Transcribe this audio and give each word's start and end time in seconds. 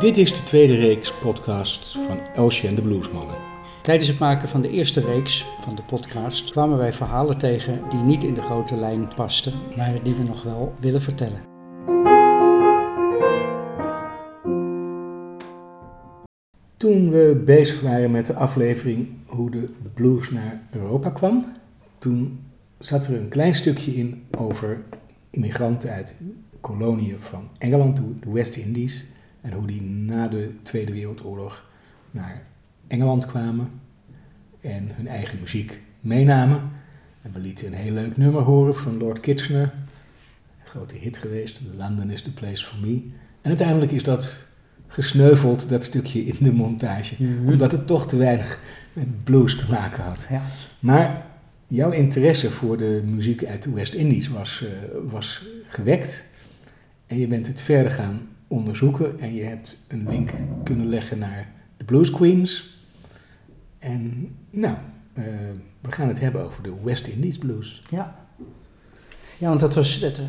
Dit 0.00 0.18
is 0.18 0.32
de 0.34 0.42
tweede 0.42 0.74
reeks 0.74 1.12
podcast 1.12 1.92
van 1.92 2.20
Elsje 2.34 2.68
en 2.68 2.74
de 2.74 2.82
Bluesmannen. 2.82 3.36
Tijdens 3.82 4.08
het 4.08 4.18
maken 4.18 4.48
van 4.48 4.60
de 4.60 4.70
eerste 4.70 5.00
reeks 5.00 5.46
van 5.60 5.74
de 5.74 5.82
podcast 5.82 6.50
kwamen 6.50 6.78
wij 6.78 6.92
verhalen 6.92 7.38
tegen 7.38 7.82
die 7.88 7.98
niet 7.98 8.24
in 8.24 8.34
de 8.34 8.42
grote 8.42 8.76
lijn 8.76 9.14
pasten, 9.14 9.52
maar 9.76 10.02
die 10.02 10.14
we 10.14 10.22
nog 10.22 10.42
wel 10.42 10.74
willen 10.80 11.02
vertellen. 11.02 11.40
Toen 16.76 17.10
we 17.10 17.42
bezig 17.44 17.80
waren 17.80 18.10
met 18.10 18.26
de 18.26 18.34
aflevering 18.34 19.08
hoe 19.26 19.50
de 19.50 19.68
blues 19.94 20.30
naar 20.30 20.62
Europa 20.70 21.10
kwam, 21.10 21.52
toen 21.98 22.40
zat 22.78 23.06
er 23.06 23.14
een 23.14 23.28
klein 23.28 23.54
stukje 23.54 23.94
in 23.94 24.22
over 24.38 24.82
immigranten 25.30 25.90
uit 25.90 26.14
koloniën 26.60 27.18
van 27.18 27.48
Engeland, 27.58 27.96
de 27.96 28.30
West-Indies, 28.30 29.06
en 29.40 29.52
hoe 29.52 29.66
die 29.66 29.82
na 29.82 30.28
de 30.28 30.52
Tweede 30.62 30.92
Wereldoorlog 30.92 31.64
naar 32.10 32.42
Engeland 32.86 33.26
kwamen 33.26 33.70
en 34.60 34.88
hun 34.94 35.06
eigen 35.06 35.38
muziek 35.40 35.80
meenamen. 36.00 36.70
En 37.22 37.32
we 37.32 37.40
lieten 37.40 37.66
een 37.66 37.72
heel 37.72 37.92
leuk 37.92 38.16
nummer 38.16 38.42
horen 38.42 38.76
van 38.76 38.98
Lord 38.98 39.20
Kitchener, 39.20 39.72
een 40.60 40.66
grote 40.66 40.94
hit 40.94 41.18
geweest, 41.18 41.60
London 41.76 42.10
is 42.10 42.22
the 42.22 42.32
place 42.32 42.64
for 42.64 42.78
me. 42.78 43.02
En 43.40 43.48
uiteindelijk 43.48 43.92
is 43.92 44.02
dat 44.02 44.46
gesneuveld, 44.86 45.68
dat 45.68 45.84
stukje 45.84 46.24
in 46.24 46.36
de 46.40 46.52
montage, 46.52 47.16
omdat 47.46 47.72
het 47.72 47.86
toch 47.86 48.08
te 48.08 48.16
weinig 48.16 48.60
met 48.92 49.24
blues 49.24 49.56
te 49.56 49.70
maken 49.70 50.02
had. 50.02 50.26
Ja. 50.30 50.42
Maar 50.80 51.26
jouw 51.66 51.90
interesse 51.90 52.50
voor 52.50 52.78
de 52.78 53.02
muziek 53.04 53.44
uit 53.44 53.62
de 53.62 53.70
West-Indies 53.70 54.28
was, 54.28 54.64
eh, 54.64 54.70
was 55.10 55.44
gewekt 55.66 56.26
en 57.06 57.18
je 57.18 57.26
bent 57.26 57.46
het 57.46 57.60
verder 57.60 57.92
gaan 57.92 58.28
onderzoeken 58.50 59.18
en 59.18 59.34
je 59.34 59.42
hebt 59.42 59.78
een 59.88 60.08
link 60.08 60.30
kunnen 60.64 60.88
leggen 60.88 61.18
naar 61.18 61.52
de 61.76 61.84
Blues 61.84 62.10
Queens. 62.10 62.78
En 63.78 64.28
nou, 64.50 64.76
eh, 65.12 65.24
we 65.80 65.92
gaan 65.92 66.08
het 66.08 66.20
hebben 66.20 66.44
over 66.44 66.62
de 66.62 66.74
West 66.82 67.06
Indies 67.06 67.38
Blues. 67.38 67.82
Ja, 67.90 68.26
ja 69.38 69.48
want 69.48 69.60
dat 69.60 69.74
was 69.74 70.00
dat, 70.00 70.18
eh, 70.18 70.24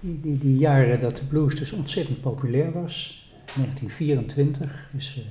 die, 0.00 0.38
die, 0.38 0.56
jaren 0.56 1.00
dat 1.00 1.16
de 1.16 1.24
blues 1.24 1.54
dus 1.54 1.72
ontzettend 1.72 2.20
populair 2.20 2.72
was. 2.72 3.22
1924 3.54 4.90
is 4.96 5.26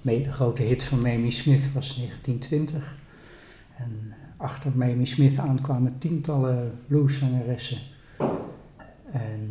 mee, 0.00 0.22
de 0.22 0.32
grote 0.32 0.62
hit 0.62 0.82
van 0.82 1.00
Mamie 1.00 1.30
Smith 1.30 1.72
was 1.72 1.96
1920. 1.96 2.96
En 3.76 4.14
achter 4.36 4.72
Mamie 4.74 5.06
Smith 5.06 5.38
aankwamen 5.38 5.98
tientallen 5.98 6.78
blueszangeressen. 6.86 7.78
En 9.12 9.50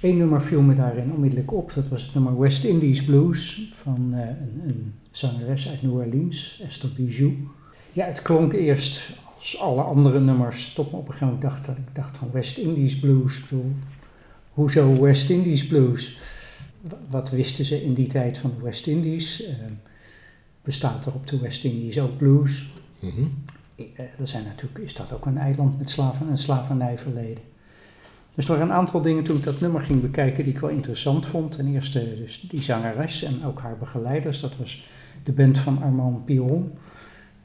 één 0.00 0.16
nummer 0.16 0.42
viel 0.42 0.62
me 0.62 0.74
daarin 0.74 1.12
onmiddellijk 1.12 1.52
op. 1.52 1.72
Dat 1.74 1.88
was 1.88 2.02
het 2.02 2.14
nummer 2.14 2.38
West 2.38 2.64
Indies 2.64 3.04
Blues 3.04 3.70
van 3.74 4.10
uh, 4.12 4.20
een, 4.20 4.60
een, 4.66 4.94
zangeres 5.10 5.68
uit 5.68 5.82
New 5.82 5.94
Orleans, 5.94 6.60
Esther 6.64 6.90
Bijou. 6.96 7.48
Ja, 7.92 8.06
het 8.06 8.22
klonk 8.22 8.52
eerst 8.52 9.10
als 9.36 9.58
alle 9.58 9.82
andere 9.82 10.20
nummers, 10.20 10.72
tot 10.72 10.92
me 10.92 10.98
op 10.98 11.06
een 11.06 11.12
gegeven 11.12 11.26
moment 11.26 11.50
dacht 11.50 11.66
dat 11.66 11.76
ik 11.76 11.94
dacht 11.94 12.18
van 12.18 12.30
West 12.32 12.56
Indies 12.56 12.98
Blues. 12.98 13.38
Ik 13.38 13.42
bedoel, 13.48 13.72
hoezo 14.50 15.00
West 15.00 15.30
Indies 15.30 15.66
Blues? 15.66 16.18
Wat 17.08 17.30
wisten 17.30 17.64
ze 17.64 17.84
in 17.84 17.94
die 17.94 18.08
tijd 18.08 18.38
van 18.38 18.52
de 18.56 18.62
West 18.62 18.86
Indies? 18.86 19.42
Uh, 19.42 19.48
bestaat 20.62 21.06
er 21.06 21.14
op 21.14 21.26
de 21.26 21.38
West 21.38 21.64
Indies 21.64 22.00
ook 22.00 22.16
blues? 22.16 22.72
Mm 22.98 23.10
-hmm. 23.10 23.44
er 23.96 24.28
zijn 24.28 24.44
natuurlijk, 24.44 24.78
is 24.78 24.94
dat 24.94 25.12
ook 25.12 25.26
een 25.26 25.38
eiland 25.38 25.78
met 25.78 25.90
slaven 25.90 26.28
en 26.28 26.38
slavernijverleden? 26.38 27.42
Dus 28.40 28.48
er 28.48 28.54
waren 28.54 28.70
een 28.70 28.80
aantal 28.80 29.02
dingen 29.02 29.24
toen 29.24 29.36
ik 29.36 29.42
dat 29.42 29.60
nummer 29.60 29.80
ging 29.80 30.00
bekijken 30.00 30.44
die 30.44 30.52
ik 30.52 30.58
wel 30.58 30.70
interessant 30.70 31.26
vond. 31.26 31.52
Ten 31.52 31.66
eerste 31.66 32.14
dus 32.16 32.40
die 32.40 32.62
zangeres 32.62 33.22
en 33.22 33.44
ook 33.44 33.60
haar 33.60 33.76
begeleiders. 33.78 34.40
Dat 34.40 34.56
was 34.56 34.84
de 35.22 35.32
band 35.32 35.58
van 35.58 35.82
Armand 35.82 36.24
Piron. 36.24 36.72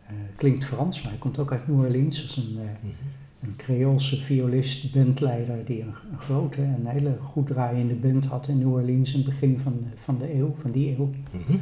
Uh, 0.04 0.18
klinkt 0.36 0.66
Frans, 0.66 1.02
maar 1.02 1.12
hij 1.12 1.20
komt 1.20 1.38
ook 1.38 1.52
uit 1.52 1.68
New 1.68 1.80
Orleans. 1.80 2.22
Dat 2.22 2.30
is 2.30 2.36
een, 2.36 2.54
uh, 2.54 2.60
mm 2.60 2.68
-hmm. 2.82 3.50
een 3.50 3.56
Creoolse 3.56 4.22
violist, 4.22 4.94
bandleider 4.94 5.66
die 5.66 5.82
een, 5.82 5.94
een, 6.12 6.20
grote 6.20 6.62
en 6.62 6.86
hele 6.86 7.18
goed 7.22 7.48
draaiende 7.48 7.94
band 7.94 8.26
had 8.26 8.48
in 8.48 8.58
New 8.58 8.74
Orleans 8.74 9.14
in 9.14 9.20
het 9.20 9.30
begin 9.30 9.60
van, 9.60 9.78
de, 9.82 9.88
van 9.96 10.18
de 10.18 10.34
eeuw, 10.36 10.56
van 10.58 10.72
die 10.72 10.98
eeuw. 10.98 11.06
Mm 11.32 11.42
-hmm. 11.46 11.62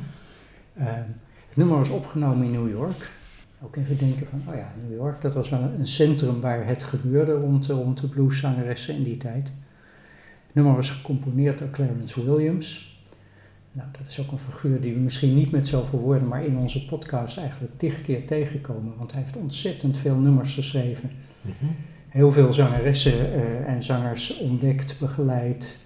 uh, 0.78 0.86
het 1.48 1.58
nummer 1.58 1.78
was 1.78 1.90
opgenomen 1.90 2.46
in 2.46 2.52
New 2.52 2.70
York 2.70 3.12
ook 3.64 3.76
even 3.76 3.98
denken 3.98 4.28
van, 4.28 4.42
oh 4.48 4.56
ja, 4.56 4.74
New 4.88 4.98
York, 4.98 5.22
dat 5.22 5.34
was 5.34 5.50
wel 5.50 5.62
een 5.62 5.88
centrum 5.88 6.42
waar 6.42 6.68
het 6.68 6.84
gebeurde 6.84 7.34
rond, 7.34 7.68
rond 7.68 8.02
de 8.02 8.08
blueszangeressen 8.08 8.96
in 8.96 9.04
die 9.04 9.18
tijd. 9.18 9.52
Het 10.46 10.56
nummer 10.56 10.76
was 10.76 10.90
gecomponeerd 10.90 11.58
door 11.58 11.70
Clarence 11.70 12.26
Williams. 12.26 12.98
Nou, 13.72 13.88
dat 13.92 14.08
is 14.08 14.20
ook 14.20 14.32
een 14.32 14.38
figuur 14.38 14.82
die 14.82 14.94
we 14.94 15.00
misschien 15.00 15.36
niet 15.36 15.52
met 15.52 15.68
zoveel 15.68 16.00
woorden, 16.00 16.28
maar 16.28 16.46
in 16.46 16.58
onze 16.58 16.86
podcast 16.86 17.38
eigenlijk 17.38 17.74
tig 17.78 18.02
keer 18.02 18.26
tegenkomen. 18.26 18.94
Want 18.98 19.12
hij 19.12 19.22
heeft 19.22 19.38
ontzettend 19.38 19.98
veel 19.98 20.16
nummers 20.16 20.54
geschreven. 20.54 21.12
Mm 21.42 21.54
-hmm. 21.60 21.76
Heel 22.08 22.32
veel 22.32 22.54
zangeressen 22.54 23.14
uh, 23.14 23.68
en 23.68 23.84
zangers 23.84 24.38
ontdekt, 24.38 25.00
begeleid, 25.00 25.78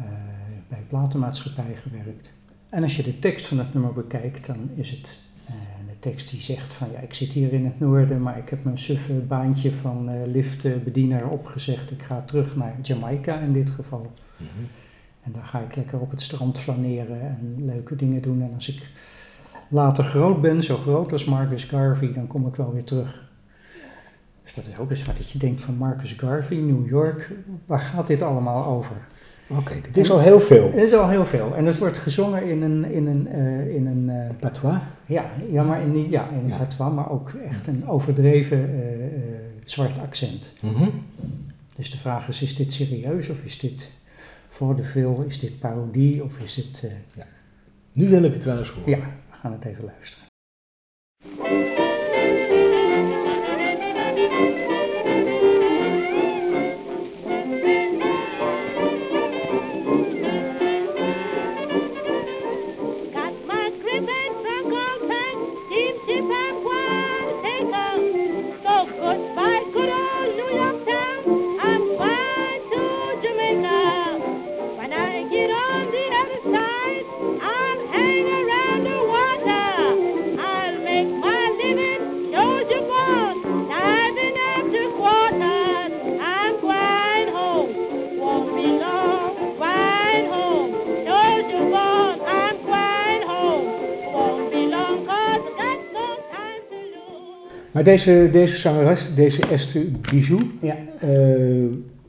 uh, 0.00 0.06
bij 0.68 0.84
platenmaatschappij 0.88 1.74
gewerkt. 1.74 2.30
En 2.68 2.82
als 2.82 2.96
je 2.96 3.02
de 3.02 3.18
tekst 3.18 3.46
van 3.46 3.58
het 3.58 3.74
nummer 3.74 3.92
bekijkt, 3.92 4.46
dan 4.46 4.70
is 4.74 4.90
het 4.90 5.18
tekst 6.10 6.30
die 6.30 6.40
zegt 6.40 6.74
van 6.74 6.88
ja, 6.92 6.98
ik 6.98 7.14
zit 7.14 7.32
hier 7.32 7.52
in 7.52 7.64
het 7.64 7.80
noorden, 7.80 8.22
maar 8.22 8.38
ik 8.38 8.48
heb 8.48 8.64
mijn 8.64 8.78
suffe 8.78 9.12
baantje 9.12 9.72
van 9.72 10.10
uh, 10.10 10.26
liftbediener 10.26 11.28
opgezegd. 11.28 11.90
Ik 11.90 12.02
ga 12.02 12.20
terug 12.20 12.56
naar 12.56 12.74
Jamaica 12.82 13.38
in 13.38 13.52
dit 13.52 13.70
geval. 13.70 14.12
Mm 14.36 14.46
-hmm. 14.56 14.68
En 15.22 15.32
daar 15.32 15.44
ga 15.44 15.60
ik 15.60 15.76
lekker 15.76 16.00
op 16.00 16.10
het 16.10 16.20
strand 16.20 16.58
flaneren 16.58 17.20
en 17.20 17.54
leuke 17.64 17.96
dingen 17.96 18.22
doen. 18.22 18.42
En 18.42 18.50
als 18.54 18.68
ik 18.68 18.88
later 19.68 20.04
groot 20.04 20.40
ben, 20.40 20.62
zo 20.62 20.76
groot 20.76 21.12
als 21.12 21.24
Marcus 21.24 21.64
Garvey, 21.64 22.12
dan 22.12 22.26
kom 22.26 22.46
ik 22.46 22.54
wel 22.54 22.72
weer 22.72 22.84
terug. 22.84 23.24
Dus 24.42 24.54
dat 24.54 24.66
is 24.66 24.78
ook 24.78 24.90
eens 24.90 25.04
wat 25.04 25.16
dat 25.16 25.30
je 25.30 25.38
denkt 25.38 25.62
van 25.62 25.76
Marcus 25.76 26.12
Garvey, 26.12 26.56
New 26.56 26.88
York, 26.88 27.30
waar 27.66 27.80
gaat 27.80 28.06
dit 28.06 28.22
allemaal 28.22 28.64
over? 28.64 28.96
Oké, 29.48 29.60
okay, 29.60 29.80
dit 29.80 29.96
is 29.96 30.10
al 30.10 30.20
heel 30.20 30.40
veel. 30.40 30.70
Het 30.70 30.82
is 30.82 30.94
al 30.94 31.08
heel 31.08 31.26
veel. 31.26 31.54
En 31.56 31.66
het 31.66 31.78
wordt 31.78 31.98
gezongen 31.98 32.42
in 32.42 32.62
een... 32.62 32.84
In 32.84 33.06
een, 33.06 33.28
uh, 33.28 33.74
in 33.74 33.86
een 33.86 34.08
uh, 34.08 34.36
patois? 34.40 34.80
Ja, 35.06 35.30
ja, 35.50 35.62
maar 35.62 35.82
in, 35.82 35.92
die, 35.92 36.10
ja, 36.10 36.28
in 36.28 36.48
ja. 36.48 36.56
patois, 36.56 36.94
maar 36.94 37.10
ook 37.10 37.30
echt 37.30 37.66
een 37.66 37.88
overdreven 37.88 38.70
uh, 38.70 38.84
zwart 39.64 39.98
accent. 39.98 40.52
Mm 40.60 40.74
-hmm. 40.74 41.02
Dus 41.76 41.90
de 41.90 41.98
vraag 41.98 42.28
is, 42.28 42.42
is 42.42 42.54
dit 42.54 42.72
serieus 42.72 43.28
of 43.28 43.44
is 43.44 43.58
dit 43.58 43.92
voor 44.48 44.76
de 44.76 44.82
veel, 44.82 45.24
is 45.26 45.38
dit 45.38 45.58
parodie 45.58 46.24
of 46.24 46.38
is 46.38 46.56
het... 46.56 46.90
Ja. 47.14 47.26
Nu 47.92 48.08
wil 48.08 48.22
ik 48.22 48.32
het 48.32 48.44
wel 48.44 48.58
eens 48.58 48.70
horen. 48.70 48.90
Ja, 48.90 48.98
we 49.30 49.36
gaan 49.36 49.52
het 49.52 49.64
even 49.64 49.84
luisteren. 49.84 50.26
Maar 97.76 97.84
deze, 97.84 98.28
deze 98.32 98.56
zangeres, 98.56 99.08
deze 99.14 99.46
Esther 99.46 99.84
Bijou, 100.10 100.40
ja. 100.60 100.76
uh, 101.04 101.64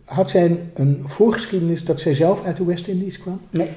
had 0.05 0.29
zij 0.29 0.59
een 0.73 1.01
voorgeschiedenis 1.05 1.83
dat 1.83 1.99
zij 1.99 2.13
zelf 2.13 2.43
uit 2.43 2.57
de 2.57 2.65
West-Indies 2.65 3.19
kwam? 3.19 3.39
Nee. 3.49 3.67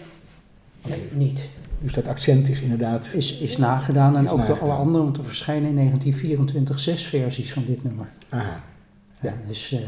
nee, 0.86 0.98
niet. 1.12 1.48
Dus 1.78 1.92
dat 1.92 2.08
accent 2.08 2.48
is 2.48 2.60
inderdaad... 2.60 3.12
Is, 3.16 3.38
is 3.38 3.56
nagedaan 3.56 4.16
en 4.16 4.24
is 4.24 4.30
ook 4.30 4.36
nagedaan. 4.36 4.58
door 4.58 4.68
alle 4.68 4.78
anderen, 4.78 5.04
want 5.04 5.16
er 5.16 5.24
verschijnen 5.24 5.68
in 5.68 5.74
1924 5.74 6.80
zes 6.80 7.06
versies 7.06 7.52
van 7.52 7.64
dit 7.66 7.84
nummer. 7.84 8.08
Aha. 8.28 8.62
Ja. 9.20 9.28
ja 9.28 9.34
dus 9.46 9.72
uh, 9.72 9.80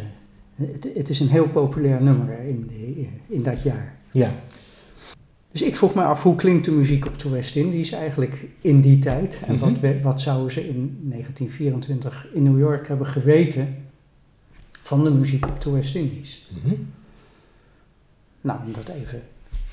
het, 0.73 0.89
het, 0.95 1.09
is 1.09 1.21
een 1.21 1.29
heel 1.29 1.49
populair 1.49 2.03
nummer 2.03 2.39
in, 2.41 2.67
de, 2.69 3.07
in 3.35 3.43
dat 3.43 3.63
jaar. 3.63 3.95
Ja. 4.11 4.35
Dus 5.53 5.63
ik 5.63 5.77
vroeg 5.77 5.95
me 5.95 6.03
af, 6.03 6.23
hoe 6.23 6.35
klinkt 6.35 6.65
de 6.65 6.71
muziek 6.71 7.07
op 7.07 7.19
de 7.19 7.29
West-Indies 7.29 7.93
eigenlijk 7.93 8.45
in 8.61 8.81
die 8.81 8.99
tijd? 8.99 9.41
En 9.47 9.59
wat, 9.59 9.73
wat 10.03 10.21
zouden 10.21 10.51
ze 10.51 10.69
in 10.69 10.99
1924 11.03 12.27
in 12.33 12.43
New 12.43 12.59
York 12.59 12.89
hebben 12.89 13.07
geweten 13.07 13.77
van 14.83 15.05
de 15.05 15.11
muziek 15.11 15.47
op 15.47 15.61
de 15.61 15.71
West-Indies? 15.71 16.49
Mm 16.51 16.61
-hmm. 16.63 16.87
Nou, 18.41 18.61
om 18.67 18.73
dat 18.73 18.89
even 18.89 19.23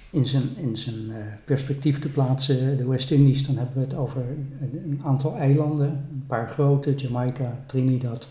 in 0.09 0.25
zijn, 0.25 0.57
in 0.57 0.77
zijn 0.77 1.11
eh, 1.11 1.17
perspectief 1.45 1.99
te 1.99 2.09
plaatsen, 2.09 2.77
de 2.77 2.87
West-Indies, 2.87 3.45
dan 3.47 3.57
hebben 3.57 3.75
we 3.75 3.81
het 3.81 3.95
over 3.95 4.21
een, 4.21 4.81
een, 4.85 5.01
aantal 5.03 5.37
eilanden. 5.37 5.87
Een 5.87 6.23
paar 6.27 6.49
grote, 6.49 6.95
Jamaica, 6.95 7.63
Trinidad, 7.65 8.27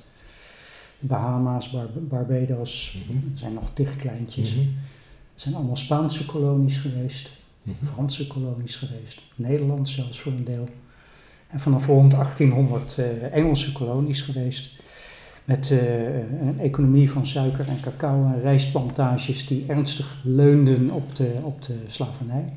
de 0.99 1.06
Bahama's, 1.06 1.77
Barbados. 2.09 3.03
Mhm. 3.09 3.33
Er 3.33 3.39
zijn 3.39 3.55
nog 3.55 3.71
tig 3.75 3.97
kleintjes. 3.97 4.55
Mhm. 4.55 4.67
Het 5.33 5.43
zijn 5.43 5.55
allemaal 5.55 5.77
Spaanse 5.77 6.27
kolonies 6.27 6.79
geweest, 6.79 7.31
Franse 7.85 8.26
kolonies 8.26 8.76
geweest, 8.76 9.23
Nederland 9.35 9.88
zelfs 9.88 10.20
voor 10.20 10.32
een 10.32 10.44
deel. 10.44 10.69
En 11.49 11.61
vanaf 11.61 11.87
rond 11.87 12.11
1800 12.11 12.99
eh, 12.99 13.35
Engelse 13.35 13.73
kolonies 13.73 14.20
geweest. 14.20 14.76
Met 15.44 15.70
eh, 15.70 16.15
een 16.41 16.61
economie 16.61 17.11
van 17.11 17.26
suiker 17.26 17.69
en 17.69 17.81
cacao 17.81 18.25
en 18.25 18.41
rijstplantages 18.41 19.47
die 19.47 19.65
ernstig 19.69 20.17
leunden 20.25 20.91
op 20.91 21.15
de, 21.15 21.38
op 21.43 21.62
de 21.62 21.79
slavernij. 21.87 22.53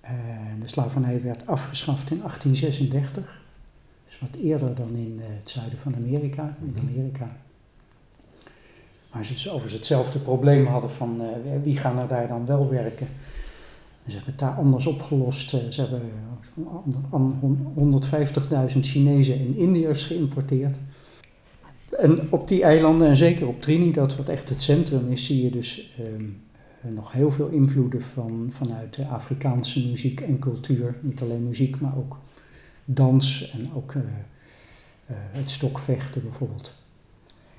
En 0.00 0.60
de 0.60 0.68
slavernij 0.68 1.22
werd 1.22 1.46
afgeschaft 1.46 2.10
in 2.10 2.18
1836. 2.18 3.44
Dus 4.06 4.18
wat 4.18 4.34
eerder 4.34 4.74
dan 4.74 4.94
in 4.94 5.20
eh, 5.20 5.26
het 5.38 5.50
zuiden 5.50 5.78
van 5.78 5.94
Amerika, 5.96 6.56
in 6.60 6.74
Mhm. 6.76 6.88
Amerika. 6.88 7.36
Maar 9.12 9.24
ze 9.24 9.32
dus 9.32 9.46
overigens 9.48 9.72
hetzelfde 9.72 10.18
probleem 10.18 10.66
hadden 10.66 10.90
van 10.90 11.20
eh, 11.20 11.62
wie 11.62 11.76
gaan 11.76 11.98
er 11.98 12.08
daar 12.08 12.28
dan 12.28 12.46
wel 12.46 12.68
werken. 12.68 13.08
Ze 14.06 14.12
hebben 14.16 14.30
het 14.30 14.38
daar 14.38 14.54
anders 14.56 14.86
opgelost. 14.86 15.54
Eh, 15.54 15.60
Ze 15.70 15.80
hebben 15.80 16.00
an- 17.10 17.38
an- 17.42 17.72
150.000 17.74 18.86
Chinezen 18.86 19.34
en 19.38 19.56
Indiërs 19.56 20.02
geïmporteerd. 20.02 20.76
En 21.98 22.32
op 22.32 22.48
die 22.48 22.62
eilanden, 22.62 23.08
en 23.08 23.16
zeker 23.16 23.46
op 23.46 23.60
Trinidad, 23.60 24.16
wat 24.16 24.28
echt 24.28 24.48
het 24.48 24.62
centrum 24.62 25.10
is, 25.10 25.26
zie 25.26 25.42
je 25.44 25.50
dus 25.50 25.94
ehm, 25.98 26.24
eh, 26.82 26.90
nog 26.90 27.12
heel 27.12 27.30
veel 27.30 27.48
invloeden 27.48 28.02
van, 28.02 28.46
vanuit 28.50 28.94
de 28.94 29.06
Afrikaanse 29.06 29.88
muziek 29.88 30.20
en 30.20 30.38
cultuur. 30.38 30.96
Niet 31.00 31.22
alleen 31.22 31.46
muziek, 31.46 31.80
maar 31.80 31.96
ook 31.96 32.18
dans 32.84 33.50
en 33.52 33.70
ook 33.74 33.92
eh, 33.92 34.00
eh, 35.06 35.16
het 35.18 35.50
stokvechten 35.50 36.22
bijvoorbeeld. 36.22 36.74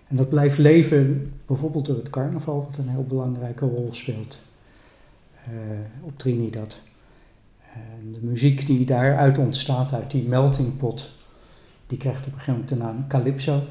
En 0.07 0.15
dat 0.15 0.29
blijft 0.29 0.57
leven 0.57 1.31
bijvoorbeeld 1.45 1.85
door 1.85 1.95
het 1.97 2.09
carnaval, 2.09 2.67
wat 2.69 2.77
een 2.77 2.89
heel 2.89 3.05
belangrijke 3.07 3.65
rol 3.65 3.87
speelt 3.91 4.39
eh, 4.41 4.46
op 6.01 6.17
Trinidad. 6.17 6.81
En 7.73 8.13
de 8.13 8.19
muziek 8.21 8.65
die 8.65 8.85
daaruit 8.85 9.37
ontstaat, 9.37 9.93
uit 9.93 10.11
die 10.11 10.23
melting 10.27 10.77
pot, 10.77 11.09
die 11.87 11.97
krijgt 11.97 12.19
op 12.27 12.33
een 12.33 12.39
gegeven 12.39 12.53
moment 12.53 12.69
de 12.69 12.75
naam 12.75 13.07
Calypso. 13.07 13.61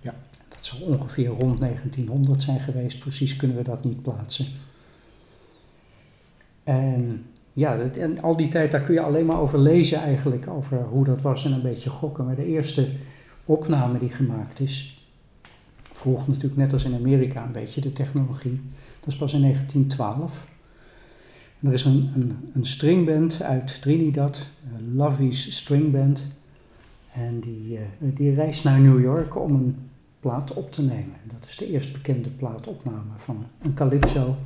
Ja. 0.00 0.14
Dat 0.48 0.64
zal 0.64 0.78
ongeveer 0.80 1.28
rond 1.28 1.60
1900 1.60 2.42
zijn 2.42 2.60
geweest, 2.60 2.98
precies 2.98 3.36
kunnen 3.36 3.56
we 3.56 3.62
dat 3.62 3.84
niet 3.84 4.02
plaatsen. 4.02 4.46
En 6.64 7.26
ja, 7.52 7.76
dat- 7.76 7.96
en 7.96 8.22
al 8.22 8.36
die 8.36 8.48
tijd, 8.48 8.70
daar 8.72 8.80
kun 8.80 8.94
je 8.94 9.00
alleen 9.00 9.26
maar 9.26 9.40
over 9.40 9.58
lezen 9.58 9.98
eigenlijk, 9.98 10.48
over 10.48 10.82
hoe 10.82 11.04
dat 11.04 11.22
was 11.22 11.44
en 11.44 11.52
een 11.52 11.62
beetje 11.62 11.90
gokken. 11.90 12.24
Maar 12.24 12.34
de 12.34 12.46
eerste 12.46 12.88
opname 13.44 13.98
die 13.98 14.10
gemaakt 14.10 14.60
is, 14.60 15.06
volgt 15.82 16.28
natuurlijk 16.28 16.56
net 16.56 16.72
als 16.72 16.84
in 16.84 16.94
Amerika 16.94 17.44
een 17.44 17.52
beetje 17.52 17.80
de 17.80 17.92
technologie. 17.92 18.60
Dat 19.00 19.08
is 19.12 19.16
pas 19.16 19.32
in 19.34 19.40
1912. 19.40 20.46
Er 21.62 21.72
is 21.72 21.84
een, 21.84 22.10
een, 22.14 22.48
een 22.54 22.66
stringband 22.66 23.42
uit 23.42 23.80
Trinidad, 23.80 24.46
Lovey's 24.94 25.56
String 25.56 25.92
Band. 25.92 26.26
En 27.12 27.40
die, 27.40 27.76
eh, 27.76 27.82
die 27.98 28.34
reist 28.34 28.64
naar 28.64 28.80
New 28.80 29.00
York 29.00 29.36
om 29.36 29.54
een 29.54 29.76
plaat 30.20 30.52
op 30.54 30.72
te 30.72 30.82
nemen. 30.82 31.16
Dat 31.24 31.48
is 31.48 31.56
de 31.56 31.70
eerst 31.70 31.92
bekende 31.92 32.28
plaatopname 32.28 33.12
van 33.16 33.46
een 33.62 33.74
calypso, 33.74 34.36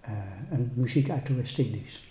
eh 0.00 0.12
een 0.50 0.70
muziek 0.74 1.10
uit 1.10 1.26
de 1.26 1.34
West-Indies. 1.34 2.02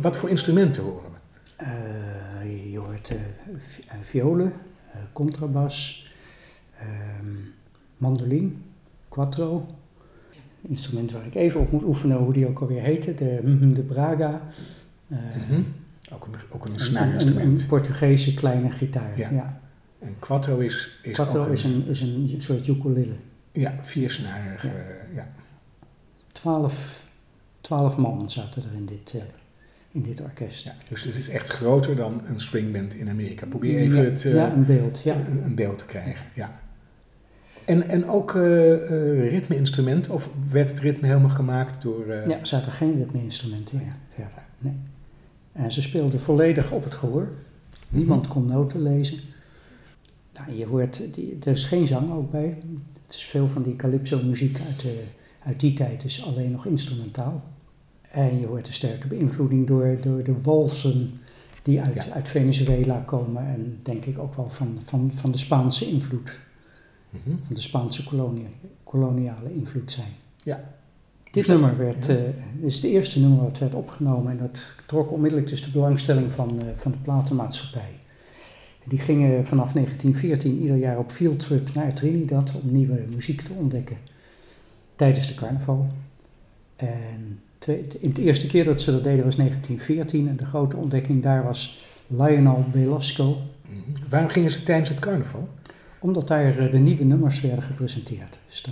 Wat 0.00 0.16
voor 0.16 0.28
instrumenten 0.28 0.82
horen 0.82 1.10
we? 1.10 1.16
Eh, 1.64 2.72
je 2.72 2.78
hoort 2.78 3.08
eh, 3.08 3.16
eh, 3.16 3.94
violen, 4.02 4.52
contrabas, 5.12 6.06
ehm 6.78 7.26
mandoline, 7.96 8.50
quattro. 9.08 9.66
Een 10.62 10.70
instrument 10.70 11.12
waar 11.12 11.26
ik 11.26 11.34
even 11.34 11.60
op 11.60 11.72
moet 11.72 11.82
oefenen 11.84 12.16
hoe 12.16 12.32
die 12.32 12.46
ook 12.48 12.60
alweer 12.60 12.82
heette, 12.82 13.14
de, 13.14 13.40
mhm, 13.44 13.72
de 13.72 13.82
Braga. 13.82 14.42
Mhm. 15.06 15.60
Ook 16.12 16.26
een, 16.26 16.34
ook 16.50 16.64
een 16.66 16.72
een- 16.72 16.80
snaarinstrument. 16.80 17.46
Een, 17.46 17.60
een 17.60 17.66
Portugese 17.66 18.34
kleine 18.34 18.70
gitaar. 18.70 19.18
Ja. 19.18 19.30
Ja. 19.30 19.60
En 19.98 20.16
quattro 20.18 20.58
is, 20.58 20.98
is 21.02 21.12
Quattro 21.12 21.44
ook 21.44 21.52
is, 21.52 21.64
een, 21.64 21.86
is 21.86 22.00
een 22.00 22.34
soort 22.38 22.66
ukulele. 22.66 23.14
Ja, 23.52 23.74
viersnarig. 23.82 24.62
Ja. 24.62 24.72
ja. 25.14 25.28
Twaalf, 26.32 27.04
twaalf 27.60 27.96
man 27.96 28.30
zaten 28.30 28.62
er 28.62 28.76
in 28.76 28.86
dit, 28.86 29.14
in 29.98 30.10
dit 30.10 30.20
orkest. 30.20 30.64
ja. 30.64 30.74
Dus 30.88 31.02
het 31.04 31.14
is 31.14 31.28
echt 31.28 31.48
groter 31.48 31.96
dan 31.96 32.20
een 32.26 32.40
swingband 32.40 32.94
in 32.94 33.08
Amerika. 33.08 33.46
Probeer 33.46 33.78
even 33.78 34.02
ja, 34.02 34.10
het, 34.10 34.24
eh, 34.24 34.34
ja, 34.34 34.52
een 34.52 34.66
beeld. 34.66 35.00
Ja. 35.04 35.16
een, 35.26 35.42
een 35.44 35.54
beeld 35.54 35.78
te 35.78 35.84
krijgen. 35.86 36.24
Ja. 36.34 36.60
En, 37.64 37.88
en 37.88 38.08
ook 38.08 38.34
eh 38.34 38.72
eh, 38.74 39.30
ritme-instrument? 39.30 40.08
Of 40.08 40.28
werd 40.50 40.68
het 40.70 40.80
ritme 40.80 41.06
helemaal 41.06 41.30
gemaakt 41.30 41.82
door... 41.82 42.06
eh, 42.06 42.26
Ja, 42.26 42.38
er 42.38 42.46
zaten 42.46 42.72
geen 42.72 42.96
ritme-instrumenten 42.96 43.80
in 43.80 43.92
verder. 44.14 44.42
Nee. 44.58 44.72
En 45.52 45.72
ze 45.72 45.82
speelden 45.82 46.20
volledig 46.20 46.72
op 46.72 46.84
het 46.84 46.94
gehoor. 46.94 47.22
mhm. 47.88 47.96
Niemand 47.98 48.28
kon 48.28 48.44
noten 48.46 48.82
lezen. 48.82 49.18
Nou, 50.34 50.58
je 50.58 50.66
hoort, 50.66 51.02
die, 51.14 51.36
er 51.44 51.52
is 51.52 51.64
geen 51.64 51.86
zang 51.86 52.12
ook 52.12 52.30
bij. 52.30 52.58
Het 53.02 53.14
is 53.14 53.24
veel 53.24 53.48
van 53.48 53.62
die 53.62 53.76
calypso-muziek 53.76 54.58
uit, 54.66 54.84
uit 55.46 55.60
die 55.60 55.72
tijd 55.72 56.04
is 56.04 56.24
alleen 56.24 56.50
nog 56.50 56.66
instrumentaal. 56.66 57.42
En 58.18 58.40
je 58.40 58.46
hoort 58.46 58.66
een 58.66 58.72
sterke 58.72 59.06
beïnvloeding 59.06 59.66
door, 59.66 59.96
door 60.00 60.22
de 60.22 60.40
walsen 60.42 61.20
die 61.62 61.80
uit, 61.80 62.04
Ja. 62.04 62.12
uit 62.12 62.28
Venezuela 62.28 63.02
komen. 63.06 63.46
En 63.46 63.78
denk 63.82 64.04
ik 64.04 64.18
ook 64.18 64.34
wel 64.36 64.48
van, 64.50 64.78
van, 64.84 65.10
van 65.14 65.30
de 65.32 65.38
Spaanse 65.38 65.86
invloed, 65.90 66.38
Mhm. 67.10 67.36
van 67.46 67.54
de 67.54 67.60
Spaanse 67.60 68.04
kolonie, 68.04 68.46
koloniale 68.84 69.54
invloed 69.54 69.90
zijn. 69.90 70.12
Ja. 70.42 70.76
Dit 71.24 71.34
Dus 71.34 71.46
nummer 71.46 71.76
werd, 71.76 72.06
ja. 72.06 72.14
eh, 72.14 72.20
is 72.60 72.74
het 72.74 72.84
eerste 72.84 73.20
nummer 73.20 73.42
wat 73.42 73.58
werd 73.58 73.74
opgenomen 73.74 74.30
en 74.32 74.38
dat 74.38 74.62
trok 74.86 75.12
onmiddellijk 75.12 75.48
dus 75.48 75.62
de 75.62 75.70
belangstelling 75.70 76.32
van, 76.32 76.60
eh, 76.60 76.66
van 76.74 76.92
de 76.92 76.98
platenmaatschappij. 76.98 77.90
Die 78.84 78.98
gingen 78.98 79.44
vanaf 79.46 79.72
1914 79.74 80.60
ieder 80.60 80.76
jaar 80.76 80.98
op 80.98 81.10
fieldtrip 81.10 81.74
naar 81.74 81.94
Trinidad 81.94 82.52
om 82.62 82.72
nieuwe 82.72 83.04
muziek 83.14 83.40
te 83.40 83.52
ontdekken 83.52 83.96
tijdens 84.96 85.26
de 85.26 85.34
carnaval. 85.34 85.86
En 86.76 87.40
in 88.00 88.12
de 88.12 88.22
eerste 88.22 88.46
keer 88.46 88.64
dat 88.64 88.80
ze 88.80 88.90
dat 88.90 89.04
deden 89.04 89.24
was 89.24 89.36
1914 89.36 90.28
en 90.28 90.36
de 90.36 90.44
grote 90.44 90.76
ontdekking 90.76 91.22
daar 91.22 91.44
was 91.44 91.84
Lionel 92.06 92.64
Belasco, 92.72 93.36
Mhm. 93.68 94.08
Waarom 94.08 94.28
gingen 94.30 94.50
ze 94.50 94.62
tijdens 94.62 94.88
het 94.88 94.98
carnaval? 94.98 95.48
omdat 95.98 96.28
daar 96.28 96.58
eh, 96.58 96.70
de 96.70 96.78
nieuwe 96.78 97.04
nummers 97.04 97.40
werden 97.40 97.62
gepresenteerd. 97.62 98.38
Dus 98.46 98.62
de 98.62 98.70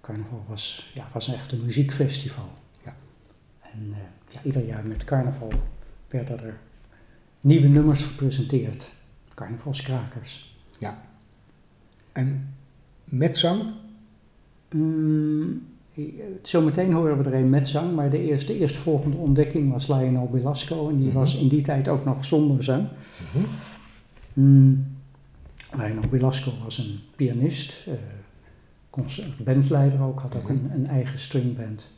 carnaval 0.00 0.44
was, 0.48 0.90
ja, 0.94 1.08
was 1.12 1.34
echt 1.34 1.52
een 1.52 1.64
muziekfestival. 1.64 2.50
Ja. 2.84 2.94
En 3.60 3.92
eh, 3.92 3.98
ja, 4.34 4.40
ieder 4.42 4.64
jaar 4.64 4.86
met 4.86 5.04
carnaval 5.04 5.52
werden 6.08 6.40
er 6.40 6.58
nieuwe 7.40 7.68
nummers 7.68 8.02
gepresenteerd. 8.02 8.90
Carnavalskrakers. 9.34 10.50
En 12.12 12.54
met 13.04 13.38
zang? 13.38 13.72
Mm, 14.70 15.51
zometeen 16.42 16.92
horen 16.92 17.18
we 17.22 17.24
er 17.30 17.34
een 17.34 17.50
met 17.50 17.68
zang, 17.68 17.94
maar 17.94 18.10
de 18.10 18.22
eerste, 18.28 18.52
de 18.52 18.58
eerstvolgende 18.58 19.16
ontdekking 19.16 19.72
was 19.72 19.88
Lionel 19.88 20.28
Belasco. 20.32 20.88
En 20.88 20.96
die 20.96 21.06
Mhm. 21.06 21.14
was 21.16 21.36
in 21.36 21.48
die 21.48 21.62
tijd 21.62 21.88
ook 21.88 22.04
nog 22.04 22.24
zonder 22.24 22.64
zang. 22.64 22.88
Mhm. 23.32 23.44
Mm, 24.32 24.86
Lionel 25.72 26.08
Belasco 26.10 26.50
was 26.64 26.78
een 26.78 26.98
pianist, 27.16 27.84
eh, 27.86 27.92
concert- 28.90 29.44
bandleider 29.44 30.02
ook, 30.02 30.20
had 30.20 30.36
ook 30.36 30.42
Mhm. 30.42 30.52
een, 30.52 30.70
een 30.74 30.86
eigen 30.86 31.18
stringband. 31.18 31.90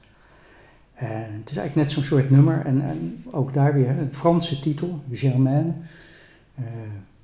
En 0.95 1.33
het 1.33 1.51
is 1.51 1.57
eigenlijk 1.57 1.75
net 1.75 1.91
zo'n 1.91 2.05
soort 2.05 2.31
nummer. 2.31 2.63
En, 2.65 2.83
en 2.83 3.25
ook 3.31 3.53
daar 3.55 3.75
weer 3.75 3.89
een 3.99 4.13
Franse 4.13 4.61
titel, 4.61 5.01
Germaine. 5.11 5.73
Uh, 6.61 6.65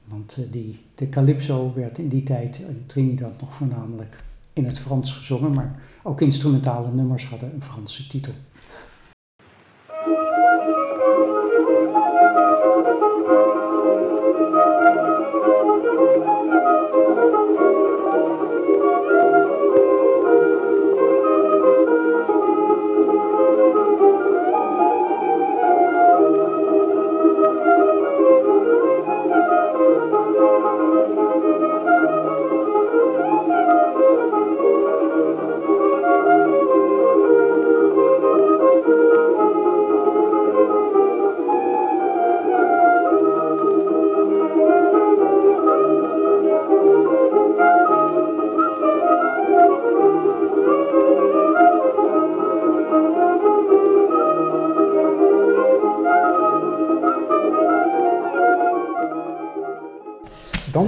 want 0.04 0.36
uh, 0.40 0.44
die, 0.50 0.78
de 0.94 1.08
calypso 1.08 1.72
werd 1.74 1.98
in 1.98 2.08
die 2.08 2.22
tijd 2.22 2.58
in 2.58 2.82
Trinidad 2.86 3.40
nog 3.40 3.54
voornamelijk 3.54 4.16
in 4.52 4.64
het 4.64 4.78
Frans 4.78 5.12
gezongen. 5.12 5.52
Maar 5.52 5.83
ook 6.02 6.21
instrumentale 6.21 6.92
nummers 6.92 7.26
hadden 7.26 7.54
een 7.54 7.62
Franse 7.62 8.07
titel. 8.07 8.33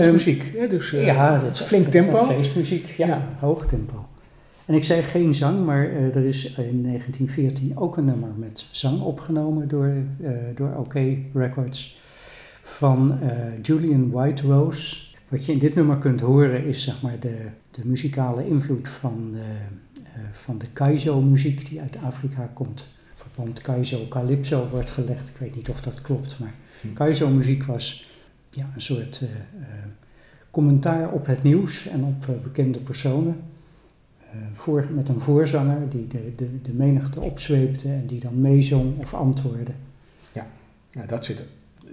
Dansmuziek. 0.03 0.53
Um, 0.57 0.69
dus, 0.69 0.93
uh, 0.93 1.05
ja, 1.05 1.39
dat 1.39 1.51
is 1.51 1.61
flink 1.61 1.87
tempo. 1.87 2.25
Feestmuziek, 2.25 2.87
ja, 2.87 3.07
ja, 3.07 3.29
hoog 3.41 3.67
tempo. 3.67 4.07
En 4.65 4.75
ik 4.75 4.85
zei 4.85 5.03
geen 5.03 5.35
zang, 5.35 5.65
maar 5.65 5.91
uh, 5.91 6.17
er 6.17 6.25
is 6.25 6.45
in 6.45 6.83
1914 6.83 7.73
ook 7.75 7.97
een 7.97 8.05
nummer 8.05 8.31
met 8.37 8.67
zang 8.71 9.01
opgenomen 9.01 9.69
door, 9.69 9.93
uh, 10.21 10.31
door 10.55 10.75
OK 10.77 10.95
Records 11.33 12.01
van 12.63 13.19
Julian 13.63 14.11
White 14.11 14.47
Rose. 14.47 14.97
Wat 15.29 15.47
je 15.47 15.53
in 15.53 15.59
dit 15.59 15.75
nummer 15.75 15.97
kunt 15.97 16.21
horen 16.21 16.65
is 16.65 16.83
zeg 16.83 17.03
maar 17.03 17.19
de, 17.21 17.37
de 17.71 17.81
muzikale 17.85 18.47
invloed 18.47 18.89
van 18.89 19.31
de, 19.33 19.45
van 20.33 20.59
de 20.59 20.67
Kaizo-muziek 20.73 21.69
die 21.69 21.81
uit 21.81 21.99
Afrika 22.05 22.51
komt. 22.55 22.87
Verband 23.15 23.61
Kaizo-Calypso 23.61 24.69
wordt 24.71 24.91
gelegd. 24.91 25.29
Ik 25.29 25.37
weet 25.37 25.55
niet 25.55 25.71
of 25.71 25.81
dat 25.81 26.03
klopt, 26.03 26.39
maar 26.39 26.55
hm. 26.81 26.93
Kaizo-muziek 26.93 27.65
was 27.65 28.12
ja, 28.53 28.71
een 28.75 28.83
soort 28.83 29.21
uh, 29.23 29.29
commentaar 30.51 31.13
op 31.13 31.27
het 31.27 31.43
nieuws 31.43 31.87
en 31.87 32.05
op 32.05 32.27
uh, 32.31 32.37
bekende 32.43 32.79
personen. 32.79 33.41
voor, 34.53 34.87
met 34.95 35.09
een 35.09 35.21
voorzanger 35.21 35.89
die 35.89 36.07
de, 36.07 36.33
de, 36.37 36.63
de 36.63 36.73
menigte 36.73 37.21
opzweepte 37.21 37.89
en 37.89 38.07
die 38.07 38.21
dan 38.21 38.41
meezong 38.41 38.99
of 38.99 39.15
antwoordde. 39.15 39.73
Ja, 40.33 40.47
ja 40.91 41.07
dat 41.07 41.25
zit 41.25 41.43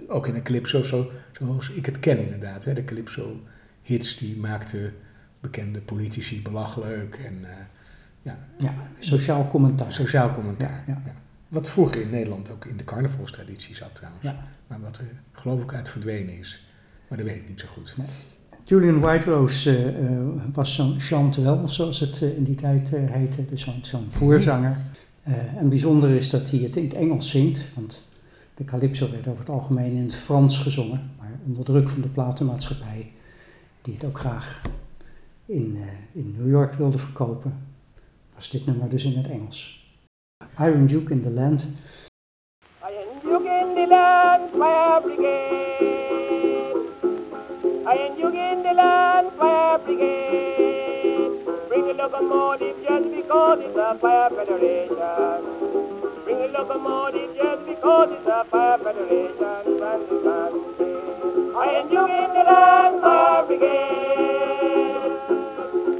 ook 0.08 0.26
in 0.26 0.34
de 0.34 0.42
calypso 0.42 0.82
zo, 0.82 1.10
zoals 1.32 1.70
ik 1.70 1.86
het 1.86 2.00
ken 2.00 2.18
inderdaad. 2.18 2.64
Hè. 2.64 2.74
De 2.74 2.84
calypso 2.84 3.40
hits 3.82 4.18
die 4.18 4.36
maakten 4.36 4.94
bekende 5.40 5.80
politici 5.80 6.42
belachelijk 6.42 7.20
en 7.24 7.46
ja, 8.22 8.38
ja, 8.58 8.74
sociaal 8.98 9.48
commentaar. 9.48 9.92
Sociaal 9.92 10.34
commentaar, 10.34 10.84
ja, 10.86 11.02
ja. 11.06 11.14
Wat 11.50 11.68
vroeger 11.68 12.00
in 12.00 12.10
Nederland 12.10 12.50
ook 12.50 12.64
in 12.64 12.76
de 12.76 12.84
carnavalstraditie 12.84 13.74
zat 13.74 13.94
trouwens. 13.94 14.24
Ja. 14.24 14.48
Maar 14.66 14.80
wat 14.80 14.98
er 14.98 15.04
geloof 15.32 15.62
ik 15.62 15.74
uit 15.74 15.88
verdwenen 15.88 16.38
is. 16.38 16.66
Maar 17.08 17.18
dat 17.18 17.26
weet 17.26 17.36
ik 17.36 17.48
niet 17.48 17.60
zo 17.60 17.66
goed. 17.72 17.94
Julian 18.64 19.00
Whiterose 19.00 19.92
uh, 19.92 20.10
uh, 20.10 20.18
was 20.52 20.74
zo'n 20.74 21.00
chanteur, 21.00 21.68
zoals 21.68 22.00
het 22.00 22.20
uh, 22.22 22.36
in 22.36 22.44
die 22.44 22.54
tijd 22.54 22.90
heette. 22.90 23.44
Dus 23.44 23.60
zo'n 23.60 23.84
zo 23.84 23.98
mhm. 23.98 24.10
voorzanger. 24.10 24.76
en 25.56 25.68
bijzonder 25.68 26.10
is 26.10 26.30
dat 26.30 26.50
hij 26.50 26.58
het 26.58 26.76
in 26.76 26.84
het 26.84 26.94
Engels 26.94 27.30
zingt. 27.30 27.68
Want 27.74 28.08
de 28.54 28.64
calypso 28.64 29.10
werd 29.10 29.26
over 29.26 29.40
het 29.40 29.48
algemeen 29.48 29.92
in 29.92 30.02
het 30.02 30.14
Frans 30.14 30.58
gezongen. 30.58 31.10
Maar 31.18 31.30
onder 31.46 31.64
druk 31.64 31.88
van 31.88 32.00
de 32.00 32.08
platenmaatschappij, 32.08 33.12
die 33.82 33.94
het 33.94 34.04
ook 34.04 34.18
graag 34.18 34.60
in, 35.46 35.78
in 36.12 36.34
New 36.38 36.50
York 36.50 36.72
wilde 36.72 36.98
verkopen, 36.98 37.54
was 38.34 38.50
dit 38.50 38.66
nummer 38.66 38.88
dus 38.88 39.04
in 39.04 39.16
het 39.16 39.28
Engels. 39.28 39.79
Iron 40.60 40.86
Duke 40.86 41.10
in 41.10 41.22
the 41.22 41.30
Land. 41.30 41.64
Iron 42.84 43.20
Duke 43.22 43.46
in 43.46 43.74
the 43.74 43.86
land, 43.86 44.52
fire 44.52 45.00
brigade. 45.00 46.76
Iron 47.86 48.16
Duke 48.20 48.34
in 48.34 48.62
the 48.62 48.74
land, 48.74 49.32
fire 49.38 49.78
brigade. 49.78 51.46
Bring 51.66 51.88
a 51.88 51.94
locomotive 51.94 52.76
just 52.86 53.10
because 53.10 53.60
it's 53.62 53.74
a 53.74 53.98
fire 54.02 54.28
federation. 54.28 55.40
Bring 56.24 56.40
a 56.44 56.48
locomotive 56.52 57.34
just 57.38 57.64
because 57.64 58.10
it's 58.12 58.26
a 58.28 58.44
fire 58.50 58.76
federation. 58.84 59.80
Iron 61.56 61.88
Duke 61.88 62.10
in 62.20 62.30
the 62.36 62.44
land, 62.44 63.00
fire 63.00 63.46
brigade. 63.46 65.08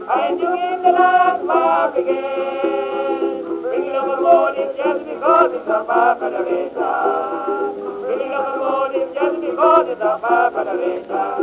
Iron 0.06 0.36
Duke 0.36 0.60
in 0.60 0.82
the 0.82 0.92
land, 0.92 1.46
fire 1.48 1.92
brigade 1.92 2.69
motive 4.30 4.70
just 4.78 5.02
because 5.10 5.50
it's 5.58 5.66
a 5.66 5.78
federation. 6.22 6.78
Bringing 8.06 8.30
up 8.30 8.46
a 8.46 8.62
motive 8.62 9.10
just 9.10 9.36
because 9.42 9.86
it's 9.90 10.06
a 10.06 10.14
federation. 10.54 11.34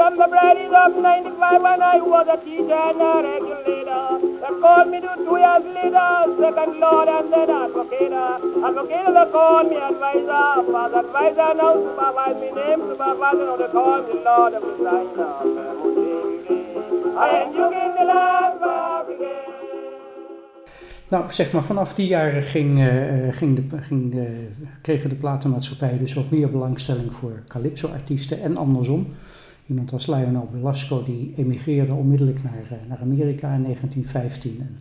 From 0.00 0.12
the 0.16 0.28
Brady's 0.32 0.72
of 0.72 0.96
95 0.96 1.60
when 1.60 1.82
I 1.82 2.00
was 2.00 2.26
a 2.32 2.38
teacher 2.40 2.72
and 2.72 3.04
a 3.04 3.20
regulator. 3.20 4.06
They 4.40 4.52
called 4.64 4.88
me 4.88 4.98
to 5.04 5.12
two 5.20 5.36
years 5.36 5.64
later, 5.76 6.08
second 6.40 6.80
lord 6.80 7.08
and 7.12 7.28
then 7.28 7.50
advocate. 7.52 8.16
Advocate 8.16 9.12
they 9.12 9.26
called 9.28 9.68
me 9.68 9.76
advisor. 9.76 10.64
Father 10.72 11.04
advisor 11.04 11.52
now 11.60 11.76
supervise 11.76 12.38
me 12.40 12.48
name 12.56 12.80
supervisor. 12.88 13.44
Now 13.44 13.56
they 13.60 13.68
call 13.68 14.00
me 14.08 14.14
lord 14.24 14.54
of 14.56 14.62
the 14.64 14.74
sign 14.80 15.12
I 17.20 17.28
am 17.44 17.52
you 17.52 17.66
in 17.68 17.90
the 18.00 18.04
last 18.08 19.04
brigade. 19.04 19.49
Nou, 21.10 21.32
zeg 21.32 21.52
maar 21.52 21.62
vanaf 21.62 21.94
die 21.94 22.06
jaren 22.06 22.42
ging, 22.42 22.78
uh, 22.78 23.32
ging 23.32 23.56
de, 23.56 23.82
ging 23.82 24.12
de, 24.12 24.48
kregen 24.80 25.08
de 25.08 25.14
platenmaatschappijen 25.14 25.98
dus 25.98 26.14
wat 26.14 26.30
meer 26.30 26.50
belangstelling 26.50 27.14
voor 27.14 27.42
calypso-artiesten 27.48 28.42
en 28.42 28.56
andersom. 28.56 29.06
Iemand 29.66 29.92
als 29.92 30.06
Lionel 30.06 30.48
Belasco 30.52 31.02
die 31.02 31.34
emigreerde 31.36 31.94
onmiddellijk 31.94 32.42
naar, 32.42 32.64
uh, 32.64 32.88
naar 32.88 32.98
Amerika 33.00 33.54
in 33.54 33.62
1915 33.62 34.56
en 34.60 34.78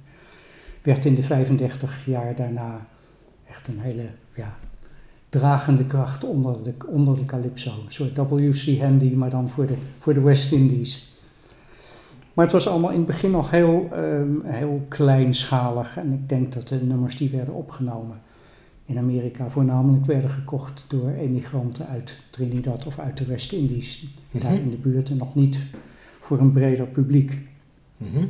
werd 0.81 1.05
in 1.05 1.15
de 1.15 1.23
35 1.23 2.05
jaar 2.05 2.35
daarna 2.35 2.87
echt 3.49 3.67
een 3.67 3.79
hele 3.79 4.05
ja, 4.35 4.55
dragende 5.29 5.85
kracht 5.85 6.23
onder 6.23 6.63
de, 6.63 6.73
onder 6.85 7.17
de 7.17 7.25
calypso. 7.25 7.71
Een 7.85 7.91
soort 7.91 8.17
W.C. 8.17 8.79
Handy, 8.79 9.13
maar 9.13 9.29
dan 9.29 9.49
voor 9.49 9.65
de, 9.65 9.75
voor 9.99 10.13
de 10.13 10.21
West 10.21 10.51
Indies. 10.51 11.08
Maar 12.39 12.47
het 12.47 12.57
was 12.57 12.67
allemaal 12.67 12.91
in 12.91 12.97
het 12.97 13.07
begin 13.07 13.31
nog 13.31 13.51
heel, 13.51 13.89
um, 13.95 14.41
heel 14.45 14.85
kleinschalig. 14.87 15.97
En 15.97 16.13
ik 16.13 16.29
denk 16.29 16.53
dat 16.53 16.67
de 16.67 16.83
nummers 16.83 17.17
die 17.17 17.29
werden 17.29 17.53
opgenomen 17.53 18.21
in 18.85 18.97
Amerika 18.97 19.49
voornamelijk 19.49 20.05
werden 20.05 20.29
gekocht 20.29 20.85
door 20.87 21.09
emigranten 21.09 21.87
uit 21.87 22.19
Trinidad 22.29 22.85
of 22.85 22.99
uit 22.99 23.17
de 23.17 23.25
West-Indies. 23.25 24.07
Daar 24.31 24.51
mhm. 24.51 24.61
in 24.61 24.69
de 24.69 24.77
buurt 24.77 25.09
en 25.09 25.17
nog 25.17 25.35
niet 25.35 25.59
voor 26.19 26.39
een 26.39 26.51
breder 26.51 26.85
publiek. 26.85 27.37
Mhm. 27.97 28.25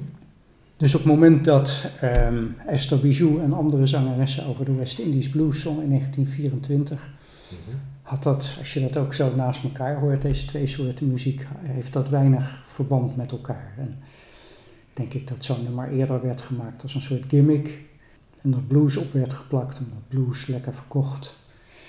Dus 0.78 0.96
op 0.96 1.00
het 1.00 1.10
moment 1.10 1.46
dat 1.46 1.86
um, 2.04 2.56
Esther 2.68 3.00
Bijou 3.00 3.42
en 3.42 3.54
andere 3.54 3.88
zangeressen 3.88 4.46
over 4.46 4.66
de 4.66 4.76
West-Indies 4.76 5.30
blues 5.30 5.60
zong 5.60 5.82
in 5.82 5.90
1924, 5.90 7.10
mhm. 7.50 7.78
Had 8.10 8.24
dat, 8.24 8.56
als 8.60 8.74
je 8.74 8.80
dat 8.80 8.98
ook 8.98 9.14
zo 9.14 9.36
naast 9.36 9.64
elkaar 9.64 10.00
hoort, 10.00 10.22
deze 10.22 10.46
twee 10.46 10.68
soorten 10.68 11.08
muziek, 11.08 11.46
heeft 11.62 11.94
dat 11.94 12.10
weinig 12.10 12.64
verband 12.68 13.16
met 13.16 13.32
elkaar. 13.32 13.74
En 13.78 13.98
denk 14.94 15.14
ik 15.14 15.28
dat 15.28 15.44
zo'n 15.44 15.64
nummer 15.64 15.92
eerder 15.92 16.22
werd 16.22 16.42
gemaakt 16.42 16.84
als 16.84 16.96
een 16.96 17.02
soort 17.02 17.24
gimmick. 17.28 17.80
En 18.42 18.54
er 18.54 18.62
blues 18.62 18.98
op 18.98 19.14
werd 19.14 19.34
geplakt, 19.34 19.80
omdat 19.80 20.08
blues 20.08 20.48
lekker 20.48 20.74
verkocht. 20.74 21.40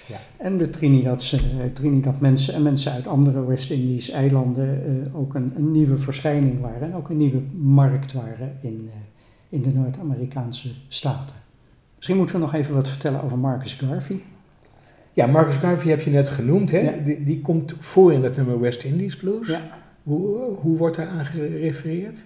Ja. 0.07 0.17
En 0.37 0.59
de 0.59 0.71
Trinidadse, 0.71 1.37
eh, 1.37 1.73
Trinidad 1.73 2.21
mensen 2.21 2.55
en 2.55 2.63
mensen 2.63 2.93
uit 2.93 3.07
andere 3.07 3.45
West-Indies 3.45 4.11
eilanden 4.11 5.03
uh, 5.07 5.17
ook 5.17 5.35
een, 5.35 5.53
een, 5.57 5.73
nieuwe 5.73 5.99
verschijning 5.99 6.61
waren. 6.61 6.83
En 6.83 6.95
ook 6.95 7.09
een 7.09 7.17
nieuwe 7.17 7.43
markt 7.57 8.13
waren 8.13 8.59
in, 8.61 8.83
uh, 8.85 8.91
in 9.49 9.63
de 9.63 9.73
Noord-Amerikaanse 9.73 10.71
staten. 10.89 11.37
Misschien 11.97 12.17
moeten 12.17 12.35
we 12.35 12.41
nog 12.41 12.55
even 12.55 12.75
wat 12.75 12.89
vertellen 12.89 13.23
over 13.23 13.39
Marcus 13.39 13.73
Garvey. 13.73 14.21
Ja, 15.13 15.27
Marcus 15.27 15.55
Garvey 15.57 15.91
heb 15.91 16.01
je 16.01 16.11
net 16.11 16.29
genoemd. 16.29 16.71
Hè? 16.71 17.03
Die, 17.05 17.25
die, 17.25 17.41
komt 17.41 17.75
voor 17.81 18.13
in 18.13 18.23
dat 18.23 18.37
nummer 18.37 18.61
West 18.61 18.83
Indies 18.85 19.17
Blues. 19.17 19.49
Ja. 19.49 19.61
Hoe, 20.03 20.55
hoe 20.55 20.77
wordt 20.77 20.97
daar 20.97 21.09
aan 21.09 21.25
gerefereerd? 21.27 22.23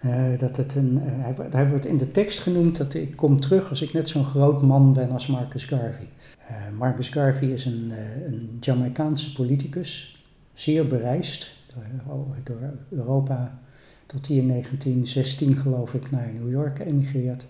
Eh, 0.00 0.24
dat 0.38 0.56
het 0.56 0.74
een, 0.74 1.02
eh, 1.06 1.12
hij, 1.24 1.34
wo- 1.34 1.46
hij 1.50 1.68
wordt 1.68 1.86
in 1.86 1.96
de 1.96 2.10
tekst 2.10 2.38
genoemd 2.40 2.76
dat 2.76 2.94
ik 2.94 3.16
kom 3.16 3.40
terug 3.40 3.70
als 3.70 3.82
ik 3.82 3.92
net 3.92 4.08
zo'n 4.08 4.24
groot 4.24 4.62
man 4.62 4.92
ben 4.92 5.10
als 5.10 5.26
Marcus 5.26 5.64
Garvey. 5.64 6.08
Eh, 6.48 6.54
Marcus 6.78 7.08
Garvey 7.08 7.48
is 7.48 7.64
een, 7.64 7.92
een 8.26 8.56
Jamaicaanse 8.60 9.32
politicus, 9.32 10.24
zeer 10.52 10.86
bereisd 10.86 11.56
door, 11.74 12.14
door 12.44 12.70
Europa, 12.90 13.58
tot 14.06 14.26
hij 14.26 14.36
in 14.36 14.48
1916 14.48 15.56
geloof 15.56 15.94
ik 15.94 16.10
naar 16.10 16.30
New 16.40 16.50
York 16.50 16.78
emigreert. 16.78 17.46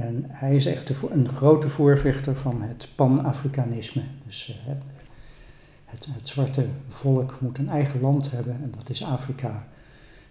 En 0.00 0.24
hij 0.28 0.54
is 0.54 0.66
echt 0.66 1.02
een 1.10 1.28
grote 1.28 1.68
voorvechter 1.68 2.36
van 2.36 2.62
het 2.62 2.88
pan-Afrikanisme. 2.94 4.02
Dus 4.24 4.48
eh, 4.48 4.72
het, 4.72 4.82
het, 5.84 6.08
het 6.10 6.28
zwarte 6.28 6.66
volk 6.88 7.40
moet 7.40 7.58
een 7.58 7.68
eigen 7.68 8.00
land 8.00 8.30
hebben 8.30 8.52
en 8.52 8.72
dat 8.76 8.90
is 8.90 9.04
Afrika. 9.04 9.68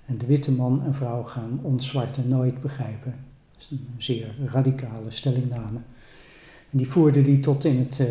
En 0.06 0.18
de 0.18 0.26
witte 0.26 0.52
man 0.52 0.84
en 0.86 0.94
vrouw 0.94 1.24
gaan 1.24 1.60
ons 1.62 1.88
zwarte 1.88 2.22
nooit 2.28 2.62
begrijpen. 2.62 3.16
Dat 3.52 3.62
is 3.62 3.72
een 3.72 3.88
zeer 3.98 4.36
radicale 4.46 5.12
stellingname. 5.12 5.80
En 6.72 6.78
die 6.78 6.88
voerde 6.88 7.22
die 7.22 7.40
tot 7.40 7.64
in 7.64 7.80
het 7.80 8.00
eh, 8.00 8.08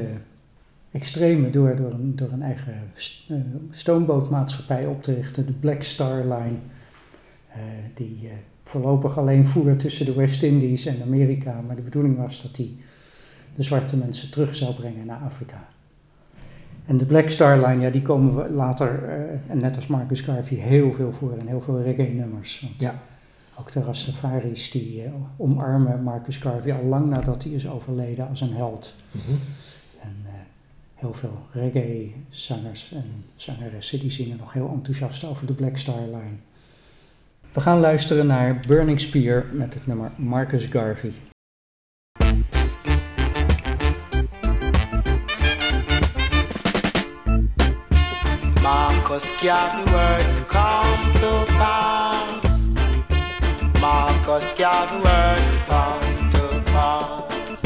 extreme 0.91 1.51
door, 1.51 1.77
door, 1.77 1.93
een, 1.93 2.17
door 2.17 2.33
een 2.33 2.43
eigen 2.43 2.91
eh, 3.29 3.37
stoombootmaatschappij 3.71 4.87
op 4.87 5.03
te 5.03 5.15
richten, 5.15 5.47
de 5.47 5.53
Black 5.53 5.83
Star 5.83 6.23
Line. 6.23 6.59
die 7.95 8.31
voorlopig 8.65 9.19
alleen 9.19 9.47
voer 9.47 9.77
tussen 9.77 10.07
de 10.07 10.15
West-Indies 10.15 10.87
en 10.87 11.03
Amerika, 11.03 11.61
maar 11.67 11.77
de 11.77 11.83
bedoeling 11.83 12.17
was 12.17 12.43
dat 12.43 12.55
die 12.55 12.79
de 13.55 13.63
zwarte 13.63 13.97
mensen 13.97 14.31
terug 14.31 14.57
zou 14.57 14.75
brengen 14.75 15.07
naar 15.07 15.21
Afrika. 15.25 15.69
En 16.87 16.97
de 16.97 17.05
Black 17.05 17.31
Star 17.31 17.67
Line, 17.67 17.83
ja, 17.83 17.91
die 17.91 18.03
komen 18.03 18.37
we 18.37 18.51
later, 18.51 19.05
eh, 19.05 19.51
en 19.51 19.59
net 19.59 19.77
als 19.77 19.87
Marcus 19.87 20.21
Garvey, 20.21 20.57
heel 20.57 20.93
veel 20.93 21.13
voor 21.13 21.37
in 21.39 21.47
heel 21.47 21.61
veel 21.61 21.83
reggae-nummers. 21.83 22.67
Ja. 22.79 23.03
Ook 23.59 23.73
de 23.73 23.83
Rastafaris 23.83 24.71
die 24.71 25.05
eh, 25.05 25.13
omarmen 25.37 26.03
Marcus 26.03 26.37
Garvey 26.37 26.73
al 26.73 26.85
lang 26.85 27.11
nadat 27.11 27.43
hij 27.43 27.53
is 27.53 27.69
overleden 27.69 28.29
als 28.29 28.41
een 28.41 28.55
held. 28.55 28.95
Mhm. 29.11 29.33
En 30.01 30.17
eh, 30.25 30.33
heel 30.95 31.13
veel 31.13 31.39
reggae-zangers 31.53 32.93
en 32.93 33.25
zangeressen 33.37 34.01
die 34.01 34.11
zingen 34.11 34.37
nog 34.37 34.53
heel 34.53 34.71
enthousiast 34.75 35.25
over 35.25 35.47
de 35.47 35.53
Black 35.53 35.77
Star 35.77 36.05
Line. 36.05 36.37
We 37.55 37.61
gaan 37.61 37.81
luisteren 37.81 38.27
naar 38.27 38.61
Burning 38.67 39.01
Spear 39.01 39.47
met 39.53 39.75
het 39.75 39.87
nummer 39.87 40.11
Marcus 40.17 40.67
Garvey. 40.71 41.13
Marcus 48.63 49.31
Garvey 49.31 49.93
words 49.93 50.41
come 50.47 51.13
to 51.21 51.55
pass. 51.57 52.69
Marcus 53.81 54.53
Garvey 54.57 54.99
words 54.99 55.59
come 55.69 56.31
to 56.31 56.73
pass. 56.73 57.61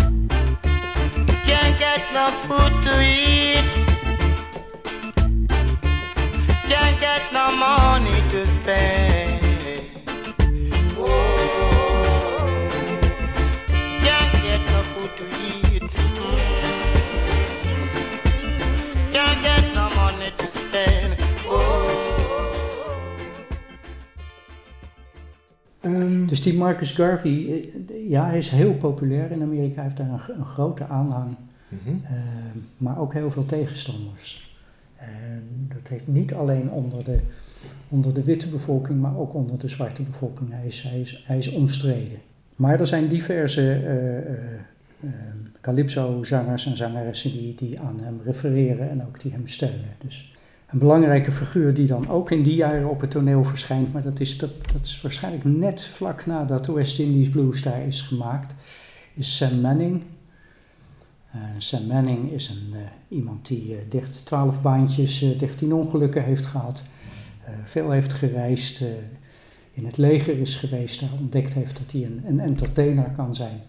Can't 1.45 1.79
get 1.79 2.03
no 2.13 2.29
food 2.47 2.83
to 2.83 3.01
eat. 3.01 3.28
Dus 26.29 26.43
die 26.43 26.55
Marcus 26.55 26.91
Garvey, 26.91 27.31
eh, 27.31 28.11
ja, 28.11 28.27
hij 28.27 28.39
is 28.39 28.49
heel 28.49 28.75
populair 28.75 29.31
in 29.31 29.43
Amerika. 29.43 29.75
Hij 29.75 29.85
heeft 29.85 29.97
daar 29.97 30.07
een, 30.07 30.39
een 30.39 30.45
grote 30.45 30.87
aanhang, 30.87 31.37
mhm. 31.69 31.97
eh, 32.05 32.13
maar 32.77 32.99
ook 32.99 33.13
heel 33.13 33.31
veel 33.31 33.47
tegenstanders. 33.47 34.57
En 34.97 35.43
dat 35.69 35.89
heeft 35.89 36.07
niet 36.07 36.35
alleen 36.35 36.71
onder 36.71 37.05
de, 37.05 37.19
onder 37.89 38.15
de 38.15 38.25
witte 38.25 38.49
bevolking, 38.49 39.01
maar 39.01 39.19
ook 39.19 39.35
onder 39.35 39.59
de 39.59 39.69
zwarte 39.69 40.03
bevolking. 40.03 40.51
Hij 40.53 40.67
is, 40.67 40.83
hij 40.83 41.01
is, 41.01 41.25
hij 41.27 41.39
is 41.39 41.51
omstreden. 41.51 42.19
Maar 42.57 42.81
er 42.81 42.87
zijn 42.87 43.09
diverse 43.09 43.73
eh, 43.73 45.11
calypso-zangers 45.61 46.67
en 46.67 46.77
zangeressen 46.77 47.33
die, 47.33 47.55
die 47.55 47.81
aan 47.81 48.01
hem 48.03 48.21
refereren 48.25 48.91
en 48.91 49.07
ook 49.07 49.21
die 49.21 49.33
hem 49.33 49.47
steunen. 49.47 49.95
Dus 49.99 50.33
een 50.69 50.79
belangrijke 50.79 51.33
figuur 51.33 51.75
die 51.75 51.87
dan 51.87 52.09
ook 52.09 52.31
in 52.31 52.43
die 52.43 52.55
jaren 52.55 52.89
op 52.89 53.01
het 53.01 53.11
toneel 53.11 53.45
verschijnt, 53.45 53.93
maar 53.93 54.03
dat 54.03 54.21
is, 54.21 54.39
dat, 54.39 54.51
dat 54.73 54.85
is 54.85 55.01
waarschijnlijk 55.01 55.45
net 55.45 55.85
vlak 55.85 56.27
nadat 56.27 56.67
West 56.67 56.99
Indies 56.99 57.29
Blues 57.29 57.63
daar 57.63 57.87
is 57.87 58.01
gemaakt, 58.01 58.55
is 59.15 59.37
Sam 59.37 59.61
Manning. 59.61 60.03
Eh, 61.31 61.41
Sam 61.59 61.87
Manning 61.87 62.33
is 62.33 62.49
een, 62.49 62.73
eh, 62.73 63.17
iemand 63.17 63.47
die 63.47 63.77
eh, 63.77 63.83
dicht 63.89 64.27
12 64.27 64.63
baantjes, 64.63 65.23
eh 65.23 65.39
13 65.39 65.73
ongelukken 65.73 66.25
heeft 66.25 66.47
gehad, 66.47 66.83
eh, 67.45 67.53
veel 67.65 67.91
heeft 67.91 68.13
gereisd, 68.13 68.81
eh, 68.81 68.89
in 69.73 69.87
het 69.87 69.97
leger 69.97 70.39
is 70.39 70.55
geweest, 70.55 71.01
daar 71.01 71.13
ontdekt 71.21 71.55
heeft 71.55 71.77
dat 71.77 71.93
hij 71.93 72.05
een, 72.05 72.23
een 72.27 72.41
entertainer 72.41 73.11
kan 73.17 73.35
zijn. 73.35 73.61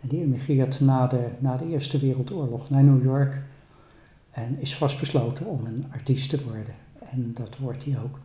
En 0.00 0.08
die 0.08 0.22
emigreert 0.22 0.80
na 0.80 1.06
de, 1.06 1.26
na 1.38 1.56
de 1.56 1.68
Eerste 1.68 1.98
Wereldoorlog 1.98 2.70
naar 2.70 2.84
New 2.84 3.04
York 3.04 3.42
en 4.32 4.60
is 4.60 4.76
vastbesloten 4.76 5.46
om 5.46 5.66
een 5.66 5.84
artiest 5.92 6.30
te 6.30 6.44
worden. 6.44 6.74
En 7.10 7.30
dat 7.34 7.58
wordt 7.58 7.84
hij 7.84 7.98
ook. 8.04 8.20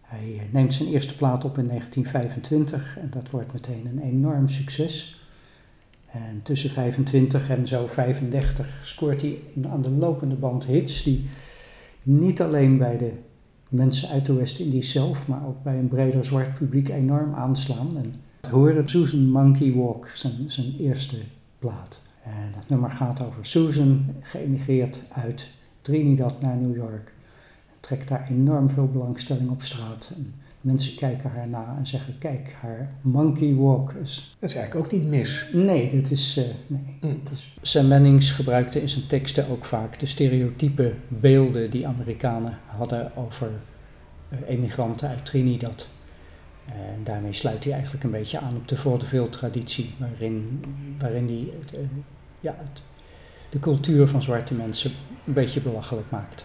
Hij 0.00 0.34
eh, 0.38 0.52
neemt 0.52 0.74
zijn 0.74 0.88
eerste 0.88 1.16
plaat 1.16 1.44
op 1.44 1.58
in 1.58 1.66
1925 1.66 2.98
en 2.98 3.10
dat 3.10 3.30
wordt 3.30 3.52
meteen 3.52 3.86
een 3.86 4.02
enorm 4.02 4.48
succes. 4.48 5.20
En 6.06 6.40
tussen 6.42 6.70
25 6.70 7.50
en 7.50 7.66
zo 7.66 7.86
35 7.86 8.80
scoort 8.82 9.20
hij 9.20 9.38
aan 9.70 9.82
de 9.82 9.90
lopende 9.90 10.34
band 10.34 10.66
hits 10.66 11.02
die 11.02 11.28
niet 12.02 12.42
alleen 12.42 12.78
bij 12.78 12.96
de 12.96 13.12
mensen 13.68 14.08
uit 14.08 14.26
de 14.26 14.32
West-Indies 14.32 14.90
zelf, 14.90 15.28
maar 15.28 15.46
ook 15.46 15.62
bij 15.62 15.78
een 15.78 15.88
breder 15.88 16.24
zwart 16.24 16.54
publiek 16.54 16.88
enorm 16.88 17.34
aanslaan. 17.34 17.96
En 17.96 18.14
we 18.40 18.48
horen 18.48 18.88
Susan 18.88 19.30
Monkey 19.30 19.72
Walk, 19.72 20.08
zijn, 20.08 20.50
zijn 20.50 20.74
eerste 20.78 21.16
plaat. 21.58 22.02
En 22.26 22.52
dat 22.54 22.68
nummer 22.68 22.90
gaat 22.90 23.20
over 23.22 23.46
Susan, 23.46 24.06
geëmigreerd 24.20 25.00
uit 25.12 25.48
Trinidad 25.80 26.40
naar 26.40 26.56
New 26.56 26.76
York. 26.76 27.12
Trekt 27.80 28.08
daar 28.08 28.26
enorm 28.30 28.70
veel 28.70 28.88
belangstelling 28.88 29.50
op 29.50 29.62
straat. 29.62 30.10
En 30.16 30.34
mensen 30.60 30.96
kijken 30.96 31.30
haar 31.30 31.48
na 31.48 31.74
en 31.78 31.86
zeggen, 31.86 32.18
kijk, 32.18 32.56
haar 32.60 32.90
monkey 33.00 33.54
walk 33.54 33.92
is... 33.92 34.36
Dat 34.38 34.50
is 34.50 34.56
eigenlijk 34.56 34.86
ook 34.86 34.92
niet 34.92 35.10
mis. 35.10 35.46
Nee, 35.52 35.90
dit 35.90 36.10
is... 36.10 36.36
eh, 36.36 36.44
nee. 36.66 36.96
Mm. 37.12 37.20
Dat 37.24 37.32
is- 37.32 37.56
Sam 37.62 37.88
Mannings 37.88 38.30
gebruikte 38.30 38.80
in 38.80 38.88
zijn 38.88 39.06
teksten 39.06 39.48
ook 39.48 39.64
vaak 39.64 39.98
de 39.98 40.06
stereotype 40.06 40.94
beelden 41.08 41.70
die 41.70 41.86
Amerikanen 41.86 42.58
hadden 42.66 43.16
over 43.16 43.50
eh, 44.28 44.38
emigranten 44.46 45.08
uit 45.08 45.24
Trinidad. 45.26 45.86
En 46.66 47.04
daarmee 47.04 47.32
sluit 47.32 47.64
hij 47.64 47.72
eigenlijk 47.72 48.04
een 48.04 48.10
beetje 48.10 48.38
aan 48.40 48.56
op 48.56 48.68
de 48.68 48.76
vaudeville 48.76 49.28
traditie, 49.28 49.94
waarin, 49.98 50.64
waarin 50.98 51.26
hij 51.26 51.78
eh, 51.80 51.86
ja, 52.40 52.56
de 53.48 53.58
cultuur 53.58 54.08
van 54.08 54.22
zwarte 54.22 54.54
mensen 54.54 54.92
een 55.24 55.32
beetje 55.32 55.60
belachelijk 55.60 56.10
maakt. 56.10 56.44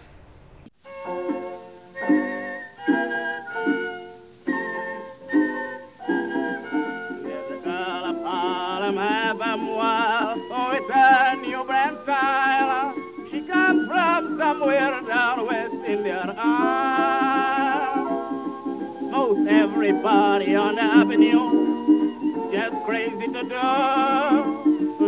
Everybody 19.47 20.55
on 20.55 20.79
avenue 20.79 22.49
just 22.51 22.85
crazy 22.85 23.27
to 23.27 23.43
do. 23.43 24.60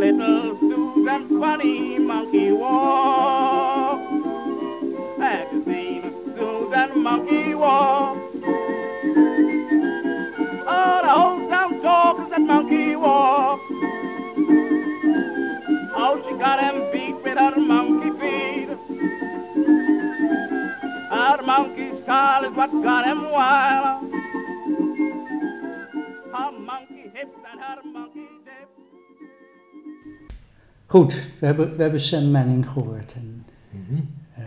Little 0.04 0.60
Susan 0.60 1.40
Funny 1.40 1.98
Monkey 1.98 2.52
Walk. 2.52 4.02
Magazine 5.18 6.12
Susan 6.36 7.02
Monkey 7.02 7.56
Walk. 7.56 8.18
Oh, 10.68 11.00
the 11.04 11.10
whole 11.10 11.48
town 11.48 11.82
talks 11.82 12.30
that 12.32 12.42
monkey 12.42 12.98
walk. 12.98 13.62
Oh, 15.96 16.22
she 16.28 16.36
got 16.38 16.60
him 16.60 16.92
beat 16.92 17.24
with 17.24 17.38
her 17.38 17.56
monkey 17.58 18.12
feet. 18.20 18.70
Her 21.12 21.42
monkey 21.46 21.92
skull 22.02 22.44
is 22.44 22.52
what 22.52 22.72
got 22.84 23.06
him 23.06 23.32
wild. 23.32 24.03
Goed, 30.94 31.14
we 31.40 31.46
hebben, 31.46 31.76
we 31.76 31.82
hebben 31.82 32.00
Sam 32.00 32.32
Manning 32.32 32.70
gehoord. 32.70 33.14
En, 33.14 33.46
Mhm. 33.70 34.02
eh, 34.36 34.44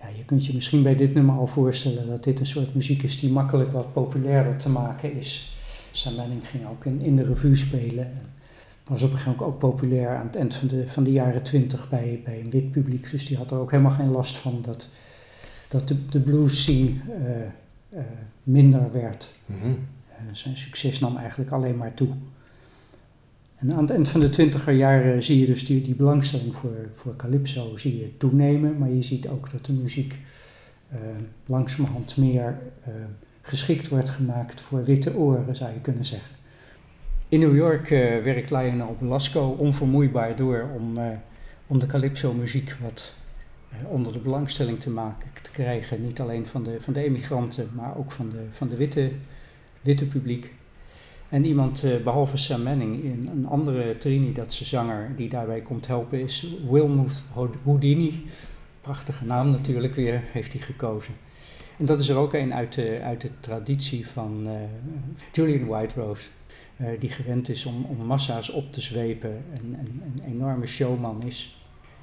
ja, 0.00 0.06
je, 0.16 0.24
kunt 0.24 0.46
je 0.46 0.54
misschien 0.54 0.82
bij 0.82 0.96
dit 0.96 1.14
nummer 1.14 1.36
al 1.36 1.46
voorstellen 1.46 2.06
dat 2.08 2.24
dit 2.24 2.40
een 2.40 2.46
soort 2.46 2.74
muziek 2.74 3.02
is 3.02 3.20
die 3.20 3.30
makkelijk 3.30 3.72
wat 3.72 3.92
populairder 3.92 4.56
te 4.56 4.68
maken 4.68 5.12
is. 5.16 5.56
Sam 5.90 6.14
Manning 6.14 6.48
ging 6.48 6.66
ook 6.66 6.84
in, 6.84 7.00
in 7.00 7.16
de 7.16 7.22
revue 7.22 7.54
spelen. 7.54 8.04
En 8.04 8.22
was 8.84 9.02
op 9.02 9.10
een 9.10 9.16
gegeven 9.16 9.38
moment 9.38 9.54
ook 9.54 9.70
populair 9.70 10.16
aan 10.16 10.26
het 10.26 10.36
eind 10.36 10.54
van 10.54 10.68
de, 10.68 10.88
van 10.88 11.04
de 11.04 11.12
jaren 11.12 11.42
twintig 11.42 11.88
bij, 11.88 12.20
bij 12.24 12.40
een 12.40 12.50
wit 12.50 12.70
publiek. 12.70 13.10
Dus 13.10 13.26
die 13.26 13.36
had 13.36 13.50
er 13.50 13.58
ook 13.58 13.70
helemaal 13.70 13.92
geen 13.96 14.10
last 14.10 14.36
van 14.36 14.58
dat, 14.62 14.88
dat 15.68 15.88
de, 15.88 16.06
de 16.06 16.20
blues 16.20 16.60
scene 16.62 16.90
eh, 17.24 17.40
eh, 17.98 18.04
minder 18.42 18.92
werd. 18.92 19.32
Mhm. 19.46 19.72
Zijn 20.32 20.56
succes 20.56 21.00
nam 21.00 21.16
eigenlijk 21.16 21.50
alleen 21.50 21.76
maar 21.76 21.94
toe. 21.94 22.08
Aan 23.70 23.80
het 23.80 23.90
eind 23.90 24.08
van 24.08 24.20
de 24.20 24.28
twintiger 24.28 24.72
jaren 24.72 25.22
zie 25.22 25.40
je 25.40 25.46
dus 25.46 25.66
die, 25.66 25.94
belangstelling 25.94 26.54
voor, 26.54 26.88
voor 26.92 27.16
calypso 27.16 27.76
zie 27.76 27.98
je 27.98 28.16
toenemen, 28.16 28.78
maar 28.78 28.90
je 28.90 29.02
ziet 29.02 29.28
ook 29.28 29.50
dat 29.50 29.64
de 29.64 29.72
muziek 29.72 30.18
eh, 30.88 30.98
langzamerhand 31.46 32.16
meer 32.16 32.58
eh, 32.84 32.92
geschikt 33.40 33.88
wordt 33.88 34.10
gemaakt 34.10 34.60
voor 34.60 34.84
witte 34.84 35.16
oren, 35.16 35.56
zou 35.56 35.72
je 35.72 35.80
kunnen 35.80 36.04
zeggen. 36.04 36.36
In 37.28 37.40
New 37.40 37.56
York 37.56 37.90
eh, 37.90 38.22
werkt 38.22 38.50
Lionel 38.50 38.96
Belasco 38.98 39.56
onvermoeibaar 39.58 40.36
door 40.36 40.68
om, 40.74 40.94
om 41.66 41.78
de 41.78 41.86
calypso-muziek 41.86 42.76
wat 42.82 43.14
onder 43.88 44.12
de 44.12 44.18
belangstelling 44.18 44.80
te 44.80 44.90
maken, 44.90 45.28
te 45.42 45.50
krijgen. 45.50 46.02
Niet 46.02 46.20
alleen 46.20 46.46
van 46.46 46.62
de, 46.62 46.76
van 46.80 46.92
de 46.92 47.02
emigranten, 47.02 47.70
maar 47.74 47.96
ook 47.96 48.12
van 48.12 48.30
de, 48.30 48.44
van 48.50 48.68
de 48.68 48.76
witte, 48.76 49.10
witte 49.80 50.06
publiek. 50.06 50.52
En 51.34 51.44
iemand, 51.44 51.84
eh, 51.84 51.96
behalve 51.96 52.36
Sam 52.36 52.62
Manning, 52.62 53.04
een, 53.04 53.28
een 53.32 53.46
andere 53.46 53.98
Trinidadse 53.98 54.64
zanger 54.64 55.12
die 55.16 55.28
daarbij 55.28 55.60
komt 55.60 55.86
helpen 55.86 56.20
is 56.20 56.46
Wilmuth 56.70 57.22
Houdini. 57.64 58.26
Prachtige 58.80 59.24
naam 59.24 59.50
natuurlijk 59.50 59.94
weer, 59.94 60.22
heeft 60.32 60.52
hij 60.52 60.62
gekozen. 60.62 61.14
En 61.78 61.86
dat 61.86 62.00
is 62.00 62.08
er 62.08 62.16
ook 62.16 62.34
een 62.34 62.54
uit 62.54 62.74
de, 62.74 63.00
uit 63.02 63.20
de 63.20 63.30
traditie 63.40 64.06
van 64.06 64.46
eh, 64.46 64.52
Julian 65.32 65.66
White 65.66 66.00
Rose, 66.00 66.24
eh, 66.76 66.86
die 66.98 67.10
gewend 67.10 67.48
is 67.48 67.66
om, 67.66 67.84
om 67.84 68.06
massa's 68.06 68.50
op 68.50 68.72
te 68.72 68.80
zwepen 68.80 69.44
en 69.52 69.76
en 69.78 70.02
een 70.04 70.32
enorme 70.32 70.66
showman 70.66 71.22
is. 71.22 71.58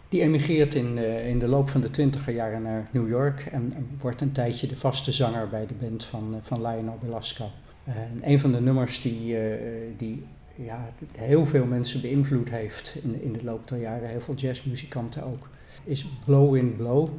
Die 0.09 0.21
emigreert 0.21 0.75
in, 0.75 0.97
in 1.27 1.39
de 1.39 1.47
loop 1.47 1.69
van 1.69 1.81
de 1.81 1.89
twintiger 1.89 2.33
jaren 2.33 2.61
naar 2.61 2.89
New 2.91 3.09
York 3.09 3.39
en, 3.51 3.73
en 3.75 3.89
wordt 3.99 4.21
een 4.21 4.31
tijdje 4.31 4.67
de 4.67 4.75
vaste 4.75 5.11
zanger 5.11 5.49
bij 5.49 5.65
de 5.65 5.73
band 5.73 6.03
van, 6.03 6.39
van 6.41 6.61
Lionel 6.61 6.97
Belasco. 7.01 7.51
En 7.83 8.19
een 8.21 8.39
van 8.39 8.51
de 8.51 8.61
nummers 8.61 9.01
die, 9.01 9.37
eh, 9.37 9.53
die 9.97 10.23
ja, 10.55 10.89
heel 11.17 11.45
veel 11.45 11.65
mensen 11.65 12.01
beïnvloed 12.01 12.49
heeft 12.49 12.97
in, 13.03 13.21
in 13.21 13.33
de 13.33 13.43
loop 13.43 13.67
der 13.67 13.79
jaren, 13.79 14.09
heel 14.09 14.21
veel 14.21 14.35
jazzmuzikanten 14.35 15.23
ook, 15.23 15.49
is 15.83 16.05
Blow 16.25 16.55
in 16.55 16.75
Blow. 16.75 17.09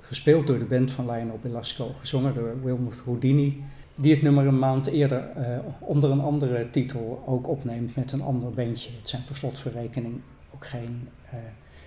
Gespeeld 0.00 0.46
door 0.46 0.58
de 0.58 0.64
band 0.64 0.90
van 0.90 1.10
Lionel 1.10 1.38
Belasco, 1.42 1.94
gezongen 1.98 2.34
door 2.34 2.62
Wilmuth 2.62 3.02
Houdini. 3.04 3.62
Die 3.94 4.12
het 4.12 4.22
nummer 4.22 4.46
een 4.46 4.58
maand 4.58 4.86
eerder 4.86 5.28
eh, 5.28 5.58
onder 5.78 6.10
een 6.10 6.20
andere 6.20 6.70
titel 6.70 7.22
ook 7.26 7.48
opneemt 7.48 7.96
met 7.96 8.12
een 8.12 8.22
ander 8.22 8.50
bandje. 8.50 8.90
Het 8.98 9.08
zijn 9.08 9.24
per 9.24 9.36
slotverrekening 9.36 10.20
ook 10.54 10.66
geen, 10.66 11.08
eh, 11.30 11.38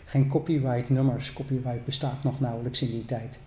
geen 0.05 0.27
copyright 0.27 0.89
nummers. 0.89 1.33
Copyright 1.33 1.85
bestaat 1.85 2.23
nog 2.23 2.39
nauwelijks 2.39 2.81
in 2.81 2.91
die 2.91 3.05
tijd. 3.05 3.39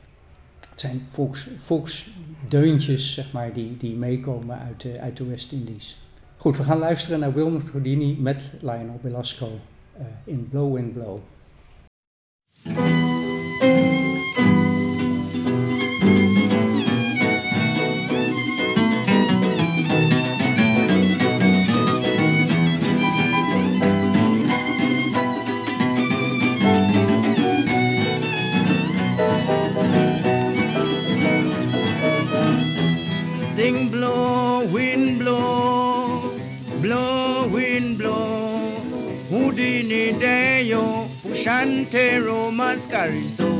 Het 0.78 0.86
zijn 0.86 1.06
volks, 1.08 1.48
volksdeuntjes, 1.64 3.14
zeg 3.14 3.32
maar, 3.32 3.52
die, 3.52 3.76
die 3.76 3.96
meekomen 3.96 4.58
uit 4.58 4.80
de, 4.80 5.00
uit 5.00 5.16
de 5.16 5.24
West-Indies. 5.24 5.98
Goed, 6.36 6.56
we 6.56 6.62
gaan 6.62 6.78
luisteren 6.78 7.20
naar 7.20 7.34
Wilmuth 7.34 7.70
Houdini 7.70 8.16
met 8.20 8.42
Lionel 8.60 8.98
Belasco 9.02 9.60
eh, 9.96 10.04
in 10.24 10.48
Blow 10.48 10.76
in 10.76 10.92
Blow. 10.92 11.18
Deo, 41.58 41.66
Shantero 41.66 42.52
Mascariso. 42.52 43.50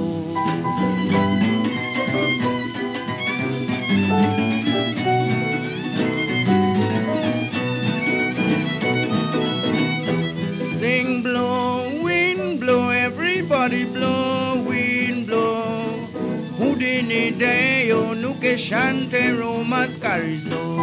Sing 10.78 11.22
blow, 11.22 12.02
wind 12.04 12.60
blow, 12.60 12.90
everybody 12.90 13.84
blow, 13.84 14.62
wind 14.62 15.26
blow. 15.26 16.06
Houdini 16.56 17.32
Deo, 17.32 18.14
Nuke 18.14 18.56
Shantero 18.58 19.64
Mascariso. 19.64 20.68
Het 20.68 20.77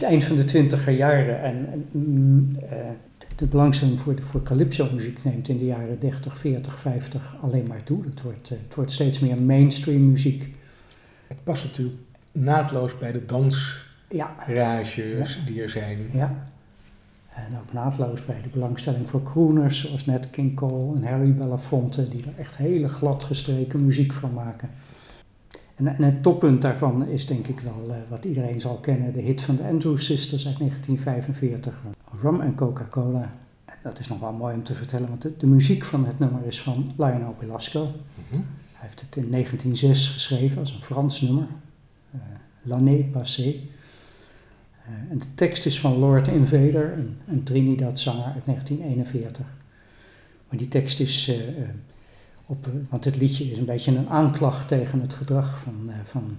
het 0.00 0.08
eind 0.08 0.24
van 0.24 0.36
de 0.36 0.44
twintiger 0.44 0.92
jaren 0.92 1.42
en 1.42 1.68
en, 1.72 1.88
mm, 1.90 2.56
eh, 2.56 2.76
de 3.36 3.46
belangstelling 3.46 4.00
voor, 4.00 4.14
voor 4.22 4.42
calypso-muziek 4.42 5.24
neemt 5.24 5.48
in 5.48 5.58
de 5.58 5.64
jaren 5.64 5.98
30, 5.98 6.38
40, 6.38 6.78
50 6.78 7.36
alleen 7.40 7.66
maar 7.66 7.82
toe. 7.82 8.04
Het 8.04 8.22
wordt, 8.22 8.50
eh, 8.50 8.58
het 8.66 8.74
wordt 8.74 8.90
steeds 8.90 9.18
meer 9.18 9.42
mainstream 9.42 10.10
muziek. 10.10 10.54
Het 11.26 11.44
past 11.44 11.64
natuurlijk 11.64 11.96
naadloos 12.32 12.98
bij 12.98 13.12
de 13.12 13.26
dansrages 13.26 14.94
Ja. 14.94 15.44
die 15.46 15.62
er 15.62 15.68
zijn. 15.68 15.98
Ja. 16.12 16.48
En 17.34 17.58
ook 17.60 17.72
naadloos 17.72 18.24
bij 18.24 18.40
de 18.42 18.48
belangstelling 18.48 19.08
voor 19.08 19.22
crooners, 19.22 19.80
zoals 19.80 20.06
net 20.06 20.30
King 20.30 20.54
Cole 20.56 20.96
en 20.96 21.04
Harry 21.04 21.34
Belafonte, 21.34 22.08
die 22.08 22.22
er 22.22 22.40
echt 22.40 22.56
hele 22.56 22.88
gladgestreken 22.88 23.84
muziek 23.84 24.12
van 24.12 24.32
maken. 24.32 24.70
En, 25.80 25.96
en 25.96 26.02
het 26.02 26.22
toppunt 26.22 26.62
daarvan 26.62 27.08
is 27.08 27.26
denk 27.26 27.46
ik 27.46 27.60
wel 27.60 27.86
eh, 27.88 27.96
wat 28.08 28.24
iedereen 28.24 28.60
zal 28.60 28.76
kennen, 28.76 29.12
de 29.12 29.20
hit 29.20 29.42
van 29.42 29.56
de 29.56 29.62
Andrews 29.62 30.04
Sisters 30.04 30.46
uit 30.46 30.58
1945, 30.58 31.80
Rum 32.22 32.40
en 32.40 32.54
Coca-Cola. 32.54 33.32
Dat 33.82 33.98
is 33.98 34.08
nog 34.08 34.20
wel 34.20 34.32
mooi 34.32 34.54
om 34.54 34.64
te 34.64 34.74
vertellen, 34.74 35.08
want 35.08 35.22
de, 35.22 35.36
de 35.36 35.46
muziek 35.46 35.84
van 35.84 36.06
het 36.06 36.18
nummer 36.18 36.46
is 36.46 36.62
van 36.62 36.92
Lionel 36.96 37.36
Belasco. 37.38 37.82
Mhm. 37.82 38.40
Hij 38.72 38.88
heeft 38.88 39.00
het 39.00 39.16
in 39.16 39.30
1906 39.30 40.08
geschreven 40.08 40.58
als 40.58 40.72
een 40.72 40.82
Frans 40.82 41.20
nummer, 41.20 41.46
eh, 42.10 42.20
L'année 42.62 43.04
passée. 43.04 43.70
Eh, 44.90 45.10
en 45.10 45.18
de 45.18 45.34
tekst 45.34 45.66
is 45.66 45.80
van 45.80 45.98
Lord 45.98 46.28
Invader, 46.28 46.92
een, 46.92 47.16
een 47.28 47.42
Trinidad-zanger 47.42 48.24
uit 48.24 48.44
1941. 48.44 49.46
Maar 50.48 50.58
die 50.58 50.68
tekst 50.68 51.00
is, 51.00 51.28
eh, 51.28 51.48
eh, 51.48 51.68
op, 52.50 52.66
eh, 52.66 52.72
want 52.90 53.04
het 53.04 53.16
liedje 53.16 53.50
is 53.50 53.58
een 53.58 53.64
beetje 53.64 53.96
een 53.96 54.08
aanklacht 54.08 54.68
tegen 54.68 55.00
het 55.00 55.14
gedrag 55.14 55.58
van, 55.58 55.74
eh, 55.86 55.94
van 56.04 56.36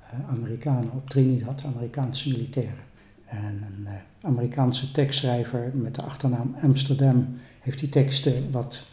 eh, 0.00 0.30
Amerikanen 0.30 0.90
op 0.92 1.10
Trinidad, 1.10 1.64
Amerikaanse 1.64 2.28
militairen. 2.28 2.88
En 3.26 3.64
een 3.66 3.88
Amerikaanse 4.20 4.92
tekstschrijver 4.92 5.70
met 5.74 5.94
de 5.94 6.02
achternaam 6.02 6.56
Amsterdam 6.62 7.38
heeft 7.60 7.78
die 7.78 7.88
teksten 7.88 8.50
wat, 8.50 8.86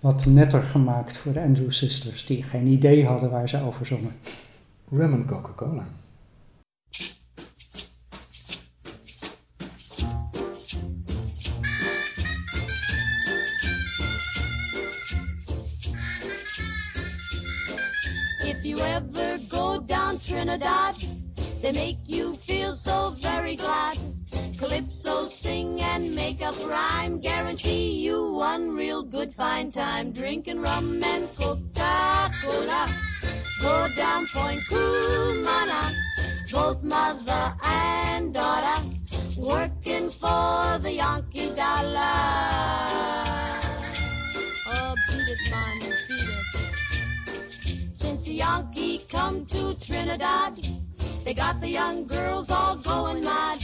wat 0.00 0.26
netter 0.26 0.62
gemaakt 0.62 1.16
voor 1.16 1.32
de 1.32 1.40
Andrew 1.40 1.70
Sisters, 1.70 2.26
die 2.26 2.42
geen 2.42 2.66
idee 2.66 3.06
hadden 3.06 3.30
waar 3.30 3.48
ze 3.48 3.62
over 3.62 3.86
zongen. 3.86 4.12
Rum 4.90 5.26
Coca-Cola. 5.26 5.86
Trinidad, 20.38 20.94
they 21.60 21.72
make 21.72 21.98
you 22.06 22.32
feel 22.32 22.76
so 22.76 23.10
very 23.20 23.56
glad. 23.56 23.98
Calypso 24.56 25.24
sing 25.24 25.80
and 25.82 26.14
make 26.14 26.40
up 26.40 26.54
rhyme, 26.64 27.18
guarantee 27.18 27.94
you 27.94 28.34
one 28.34 28.70
real 28.70 29.02
good 29.02 29.34
fine 29.34 29.72
time. 29.72 30.12
Drinking 30.12 30.60
rum 30.60 31.02
and 31.02 31.26
Coca-Cola, 31.36 32.88
go 33.60 33.88
down 33.96 34.28
Point 34.28 34.60
Cumana, 34.60 35.92
both 36.52 36.84
mother 36.84 37.52
and 37.64 38.32
daughter, 38.32 38.86
working 39.40 40.08
for 40.08 40.78
the 40.78 40.92
Yankee 40.92 41.52
dollar. 41.56 42.14
Oh, 44.70 44.94
beat 45.08 45.28
it, 45.34 45.50
man, 45.50 45.80
beat 45.80 46.28
it. 46.28 46.67
Yankee 48.38 49.00
come 49.10 49.44
to 49.46 49.74
Trinidad, 49.80 50.52
they 51.24 51.34
got 51.34 51.60
the 51.60 51.68
young 51.68 52.06
girls 52.06 52.48
all 52.50 52.76
going 52.76 53.24
mad. 53.24 53.58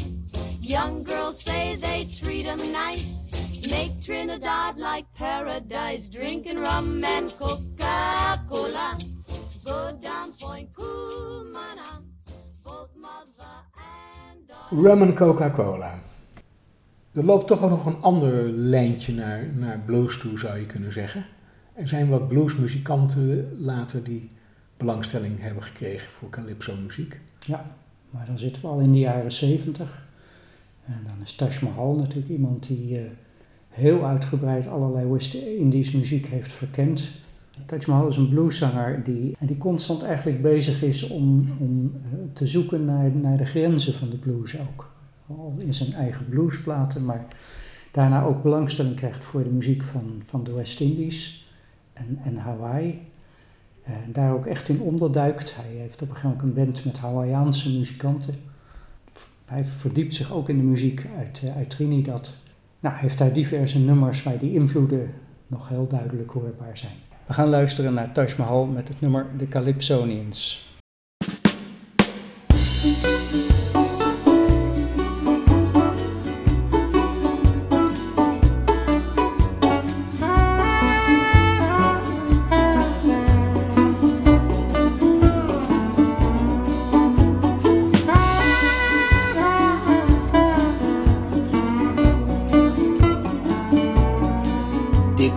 Young 0.61 1.05
girls 1.05 1.41
say 1.45 1.77
they 1.77 2.05
treat 2.21 2.47
'em 2.47 2.59
nice, 2.73 3.31
make 3.71 3.93
Trinidad 4.01 4.77
like 4.77 5.07
paradise, 5.15 6.09
drinking 6.09 6.59
rum 6.59 7.05
and 7.05 7.33
Coca-Cola. 7.39 8.97
Go 9.65 9.97
down 10.01 10.33
Point 10.41 10.69
Cumana, 10.73 12.03
both 12.65 12.91
mother 12.97 13.55
and 13.77 14.49
daughter. 14.49 14.77
Rum 14.77 15.03
en 15.03 15.15
Coca-Cola. 15.15 16.03
Er 17.13 17.25
loopt 17.25 17.47
toch 17.47 17.61
nog 17.61 17.87
een 17.87 18.03
ander 18.03 18.49
lijntje 18.51 19.15
naar, 19.15 19.47
naar 19.57 19.79
blues 19.87 20.19
toe, 20.19 20.39
zou 20.39 20.59
je 20.59 20.67
kunnen 20.67 20.93
zeggen. 20.93 21.27
Er 21.75 21.89
zijn 21.89 22.09
wat 22.09 22.29
bluesmuzikanten 22.29 23.49
later 23.59 24.05
die 24.05 24.31
belangstelling 24.85 25.41
hebben 25.41 25.63
gekregen 25.63 26.11
voor 26.11 26.31
calypso-muziek. 26.31 27.21
Ja, 27.47 27.67
maar 28.11 28.27
dan 28.27 28.39
zitten 28.39 28.63
we 28.63 28.69
al 28.69 28.79
in 28.79 28.93
de 28.93 28.99
jaren 28.99 29.33
zeventig. 29.33 30.07
En 30.87 31.01
dan 31.07 31.17
is 31.23 31.35
Taj 31.35 31.59
Mahal 31.63 31.95
natuurlijk 31.95 32.29
iemand 32.29 32.67
die 32.67 32.99
eh, 32.99 33.05
heel 33.69 34.07
uitgebreid 34.07 34.67
allerlei 34.67 35.07
West-Indisch 35.13 35.93
muziek 35.93 36.27
heeft 36.27 36.53
verkend. 36.53 37.11
Taj 37.67 37.83
Mahal 37.87 38.09
is 38.09 38.17
een 38.17 38.29
blueszanger 38.29 39.05
die, 39.05 39.37
en 39.39 39.47
die 39.47 39.59
constant 39.59 40.03
eigenlijk 40.03 40.43
bezig 40.43 40.83
is 40.83 41.09
om, 41.09 41.57
om 41.59 41.93
eh, 41.95 42.19
te 42.33 42.47
zoeken 42.47 42.85
naar, 42.85 43.11
naar 43.11 43.37
de 43.37 43.47
grenzen 43.47 43.95
van 43.95 44.11
de 44.11 44.17
blues 44.17 44.61
ook. 44.61 44.93
Al 45.27 45.55
in 45.59 45.75
zijn 45.75 45.93
eigen 45.93 46.29
bluesplaten, 46.29 47.05
maar 47.05 47.27
daarna 47.91 48.25
ook 48.25 48.43
belangstelling 48.43 48.95
krijgt 48.95 49.25
voor 49.25 49.43
de 49.43 49.51
muziek 49.51 49.83
van, 49.83 50.21
van 50.25 50.45
de 50.45 50.53
West-Indies 50.53 51.49
en, 51.93 52.19
en 52.25 52.37
Hawaii. 52.37 53.13
En 53.85 54.13
daar 54.13 54.33
ook 54.33 54.47
echt 54.47 54.69
in 54.69 54.81
onderduikt. 54.81 55.55
Hij 55.57 55.81
heeft 55.81 56.03
op 56.03 56.09
een 56.09 56.17
gegeven 56.17 56.37
moment 56.37 56.59
een 56.59 56.65
band 56.65 56.85
met 56.85 56.99
Hawaïaanse 56.99 57.79
muzikanten. 57.79 58.35
Hij 59.45 59.65
verdiept 59.65 60.15
zich 60.15 60.33
ook 60.33 60.49
in 60.49 60.57
de 60.57 60.63
muziek 60.63 61.07
uit, 61.19 61.43
eh, 61.45 61.57
uit 61.57 61.71
Trinidad. 61.71 62.37
Nou, 62.81 62.97
heeft 62.97 63.19
daar 63.19 63.33
diverse 63.33 63.79
nummers 63.79 64.23
waar 64.23 64.39
die 64.39 64.55
invloeden 64.55 65.13
nog 65.47 65.69
heel 65.69 65.87
duidelijk 65.87 66.31
hoorbaar 66.31 66.77
zijn. 66.77 66.93
We 67.27 67.33
gaan 67.33 67.49
luisteren 67.49 67.95
naar 67.95 68.13
Taj 68.13 68.35
Mahal 68.39 68.67
met 68.67 68.89
het 68.89 69.01
nummer 69.01 69.27
The 69.37 69.49
Calypsonians. 69.49 70.73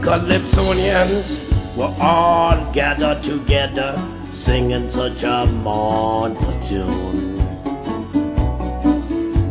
Calypsonians 0.08 1.36
were 1.76 1.94
all 2.00 2.72
gathered 2.72 3.22
together, 3.24 4.02
singing 4.32 4.90
such 4.90 5.24
a 5.24 5.46
mournful 5.52 6.58
tune. 6.62 7.38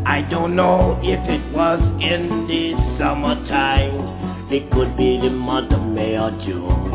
I 0.07 0.23
don't 0.23 0.57
know 0.57 0.99
if 1.03 1.29
it 1.29 1.42
was 1.53 1.90
in 2.01 2.47
the 2.47 2.75
summertime, 2.75 4.01
it 4.51 4.71
could 4.71 4.97
be 4.97 5.19
the 5.19 5.29
month 5.29 5.75
of 5.75 5.87
May 5.92 6.19
or 6.19 6.31
June. 6.38 6.90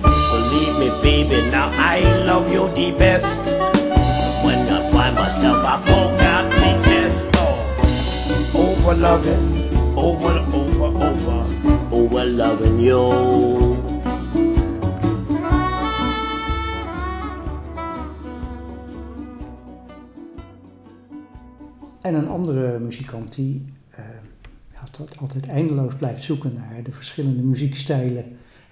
Believe 0.00 0.78
me, 0.78 0.88
baby, 1.02 1.50
now 1.50 1.70
I 1.74 2.00
love 2.24 2.50
you 2.50 2.66
the 2.68 2.96
best. 2.96 3.44
When 4.42 4.58
I 4.72 4.90
find 4.90 5.16
myself, 5.16 5.66
I 5.66 5.76
poke 5.82 6.18
out 6.22 6.50
the 6.50 6.82
chest. 6.88 7.26
Oh, 7.34 8.78
over 8.80 8.94
loving, 8.94 9.98
over 9.98 10.39
En 22.00 22.14
een 22.14 22.28
andere 22.28 22.78
muzikant 22.78 23.34
die 23.34 23.64
tot 24.90 25.18
altijd 25.18 25.48
eindeloos 25.48 25.94
blijft 25.94 26.22
zoeken 26.22 26.52
naar 26.54 26.82
de 26.82 26.92
verschillende 26.92 27.42
muziekstijlen 27.42 28.24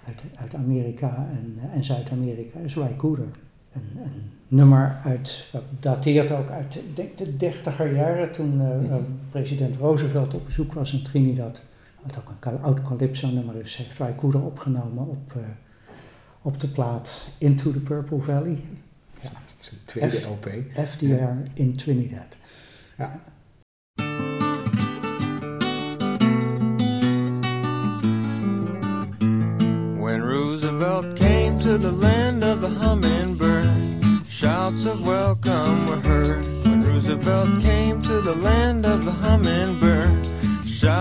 uit, 0.07 0.23
uit 0.35 0.55
Amerika 0.55 1.27
en, 1.31 1.69
en 1.73 1.83
Zuid-Amerika 1.83 2.59
is 2.59 2.77
Cooder. 2.97 3.27
Een, 3.73 3.81
een 4.03 4.31
nummer 4.47 5.01
uit, 5.05 5.47
wat 5.51 5.63
dateert 5.79 6.31
ook 6.31 6.49
uit 6.49 6.79
denk 6.93 7.17
de 7.17 7.37
dertiger 7.37 7.95
jaren 7.95 8.31
toen 8.31 8.61
eh, 8.61 8.91
eh, 8.91 8.95
president 9.31 9.75
Roosevelt 9.75 10.33
op 10.33 10.45
bezoek 10.45 10.73
was 10.73 10.93
in 10.93 11.03
Trinidad. 11.03 11.61
Wat 12.03 12.17
ook 12.17 12.33
een 12.45 12.61
oud 12.61 12.83
calypso 12.83 13.27
nummer 13.29 13.55
is, 13.55 13.75
heeft 13.75 13.97
Ry 13.99 14.15
Cooder 14.15 14.41
opgenomen 14.41 15.07
op, 15.07 15.31
eh, 15.35 15.41
op 16.41 16.59
de 16.59 16.67
plaat 16.67 17.27
Into 17.37 17.71
the 17.71 17.79
Purple 17.79 18.21
Valley, 18.21 18.63
Zijn 19.59 19.79
tweede 19.85 20.09
F- 20.19 20.25
LP. 20.27 20.49
FDR 20.87 21.31
in 21.53 21.75
Trinidad. 21.75 22.37
Ja. 22.97 23.19
When 30.01 30.21
Roosevelt 30.23 31.15
came 31.15 31.59
to 31.59 31.77
the 31.77 31.91
land 31.91 32.43
of 32.43 32.61
the 32.61 32.69
hummingbird, 32.69 33.67
shouts 34.27 34.85
of 34.85 35.05
welcome 35.05 35.85
were 35.87 35.99
heard. 36.01 36.43
When 36.65 36.81
Roosevelt 36.83 37.61
came 37.61 38.01
to 38.01 38.21
the 38.21 38.35
land 38.35 38.85
of 38.85 39.05
the 39.05 39.11
hummingbird, 39.11 39.98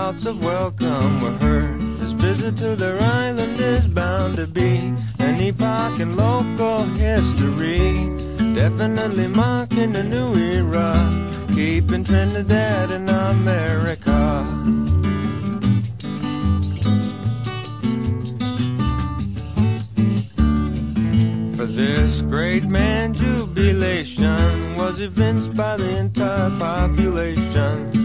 shouts 0.09 0.25
of 0.25 0.43
welcome 0.43 1.21
were 1.21 1.37
heard. 1.39 1.81
His 2.01 2.13
visit 2.13 2.57
to 2.59 2.77
their 2.77 2.99
island 2.99 3.61
is 3.61 3.87
bound 3.87 4.37
to 4.37 4.47
be 4.47 4.95
an 5.19 5.39
epoch 5.39 6.01
in 6.01 6.17
local 6.17 6.85
history, 6.97 8.09
definitely 8.55 9.29
marking 9.29 9.95
a 9.97 10.03
new 10.03 10.35
era, 10.35 10.95
keeping 11.49 12.05
Trinidad 12.05 12.91
in 12.91 13.07
America. 13.07 14.47
For 21.55 21.67
this 21.67 22.23
great 22.23 22.65
man, 22.65 23.13
jubilation 23.13 24.75
was 24.75 25.01
evinced 25.01 25.55
by 25.55 25.77
the 25.77 25.99
entire 25.99 26.51
population. 26.59 27.98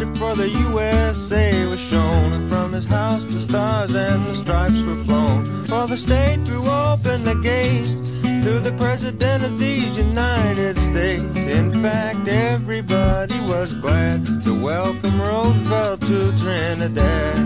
Friendship 0.00 0.18
for 0.18 0.34
the 0.34 0.48
USA 0.48 1.66
was 1.66 1.78
shown, 1.78 2.32
and 2.32 2.48
from 2.48 2.72
his 2.72 2.86
house 2.86 3.26
the 3.26 3.42
stars 3.42 3.94
and 3.94 4.26
the 4.26 4.34
stripes 4.34 4.82
were 4.82 5.04
flown. 5.04 5.44
For 5.66 5.86
the 5.86 5.96
state 5.96 6.38
threw 6.46 6.66
open 6.66 7.22
the 7.24 7.34
gates 7.34 8.00
to 8.46 8.60
the 8.60 8.72
President 8.78 9.44
of 9.44 9.58
these 9.58 9.98
United 9.98 10.78
States. 10.78 11.36
In 11.36 11.70
fact, 11.82 12.28
everybody 12.28 13.38
was 13.46 13.74
glad 13.74 14.24
to 14.44 14.64
welcome 14.64 15.20
Roosevelt 15.20 16.00
to 16.00 16.32
Trinidad. 16.38 17.38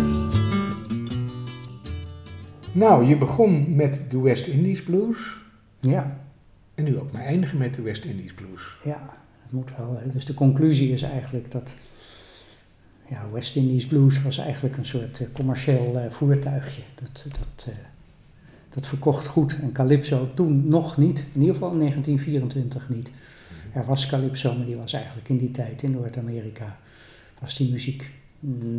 Nou, 2.72 3.04
je 3.04 3.16
begon 3.16 3.76
met 3.76 4.00
de 4.10 4.20
West 4.20 4.46
Indies 4.46 4.82
Blues. 4.82 5.18
Ja, 5.80 6.18
En 6.74 6.84
nu 6.84 6.98
ook 6.98 7.12
maar 7.12 7.22
eindigen 7.22 7.58
met 7.58 7.74
de 7.74 7.82
West 7.82 8.04
Indies 8.04 8.34
Blues. 8.34 8.76
Ja, 8.84 9.00
het 9.42 9.52
moet 9.52 9.72
wel. 9.76 9.96
hè. 9.98 10.10
Dus 10.10 10.24
de 10.24 10.34
conclusie 10.34 10.92
is 10.92 11.02
eigenlijk 11.02 11.50
dat 11.50 11.74
ja, 13.14 13.30
West 13.32 13.56
Indies 13.56 13.86
Blues 13.86 14.22
was 14.22 14.38
eigenlijk 14.38 14.76
een 14.76 14.86
soort 14.86 15.20
eh, 15.20 15.26
commercieel 15.32 15.98
eh, 15.98 16.10
voertuigje. 16.10 16.82
Dat, 16.94 17.24
dat, 17.28 17.66
eh, 17.66 17.74
dat 18.68 18.86
verkocht 18.86 19.26
goed 19.26 19.56
en 19.60 19.72
Calypso 19.72 20.30
toen 20.34 20.68
nog 20.68 20.96
niet, 20.96 21.18
in 21.32 21.40
ieder 21.40 21.54
geval 21.54 21.72
in 21.72 21.78
1924 21.78 22.88
niet. 22.88 23.10
Er 23.72 23.84
was 23.84 24.06
Calypso, 24.06 24.56
maar 24.56 24.66
die 24.66 24.76
was 24.76 24.92
eigenlijk 24.92 25.28
in 25.28 25.38
die 25.38 25.50
tijd 25.50 25.82
in 25.82 25.90
Noord-Amerika, 25.90 26.76
was 27.40 27.56
die 27.56 27.70
muziek 27.70 28.10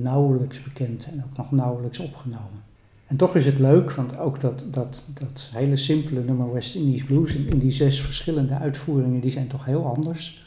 nauwelijks 0.01 0.63
bekend 0.63 1.07
en 1.11 1.23
ook 1.25 1.37
nog 1.37 1.51
nauwelijks 1.51 1.99
opgenomen. 1.99 2.63
En 3.07 3.17
toch 3.17 3.35
is 3.35 3.45
het 3.45 3.59
leuk, 3.59 3.91
want 3.91 4.17
ook 4.17 4.39
dat, 4.39 4.65
dat, 4.71 5.03
dat 5.13 5.49
hele 5.53 5.75
simpele 5.75 6.23
nummer 6.23 6.53
West 6.53 6.75
Indies 6.75 7.03
Blues 7.03 7.35
in, 7.35 7.49
in 7.49 7.59
die 7.59 7.71
zes 7.71 8.01
verschillende 8.01 8.53
uitvoeringen, 8.53 9.19
die 9.19 9.31
zijn 9.31 9.47
toch 9.47 9.65
heel 9.65 9.85
anders. 9.85 10.45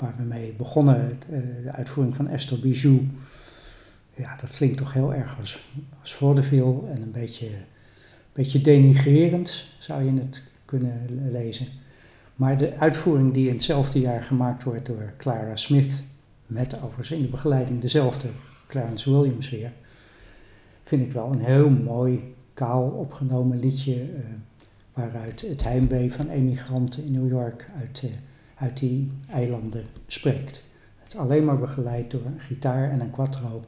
Waar 0.00 0.14
we 0.16 0.22
mee 0.22 0.54
begonnen, 0.56 1.18
eh, 1.30 1.38
de 1.64 1.72
uitvoering 1.72 2.16
van 2.16 2.28
Esther 2.28 2.60
Bijou, 2.60 3.08
ja, 4.16 4.36
dat 4.36 4.50
klinkt 4.50 4.76
toch 4.76 4.92
heel 4.92 5.14
erg 5.14 5.36
als, 5.38 5.68
als 6.00 6.14
vaudeville 6.14 6.78
en 6.94 7.02
een 7.02 7.10
beetje, 7.10 7.48
beetje 8.32 8.60
denigrerend, 8.60 9.64
zou 9.78 10.02
je 10.04 10.20
het 10.20 10.42
kunnen 10.64 11.00
le- 11.08 11.30
lezen. 11.38 11.66
Maar 12.34 12.56
de 12.58 12.76
uitvoering 12.78 13.32
die 13.32 13.46
in 13.46 13.52
hetzelfde 13.52 14.00
jaar 14.00 14.22
gemaakt 14.22 14.62
wordt 14.62 14.86
door 14.86 15.12
Clara 15.16 15.56
Smith, 15.56 16.02
met 16.46 16.76
overigens 16.76 17.10
in 17.10 17.22
de 17.22 17.28
begeleiding 17.28 17.80
dezelfde 17.80 18.28
Clarence 18.68 19.10
Williams 19.10 19.50
weer, 19.50 19.72
vind 20.82 21.02
ik 21.02 21.12
wel 21.12 21.32
een 21.32 21.44
heel 21.44 21.70
mooi, 21.70 22.34
kaal 22.54 22.82
opgenomen 22.82 23.58
liedje. 23.58 23.94
eh, 23.94 24.08
waaruit 24.92 25.40
het 25.40 25.64
heimwee 25.64 26.12
van 26.12 26.28
emigranten 26.28 27.04
in 27.04 27.12
New 27.12 27.28
York 27.28 27.66
uit, 27.80 28.00
eh, 28.04 28.10
uit 28.60 28.78
die 28.78 29.10
eilanden 29.30 29.84
spreekt. 30.06 30.62
Het 31.02 31.12
is 31.12 31.18
alleen 31.18 31.44
maar 31.44 31.58
begeleid 31.58 32.10
door 32.10 32.24
een 32.24 32.40
gitaar 32.40 32.90
en 32.90 33.00
een 33.00 33.10
quattro. 33.10 33.64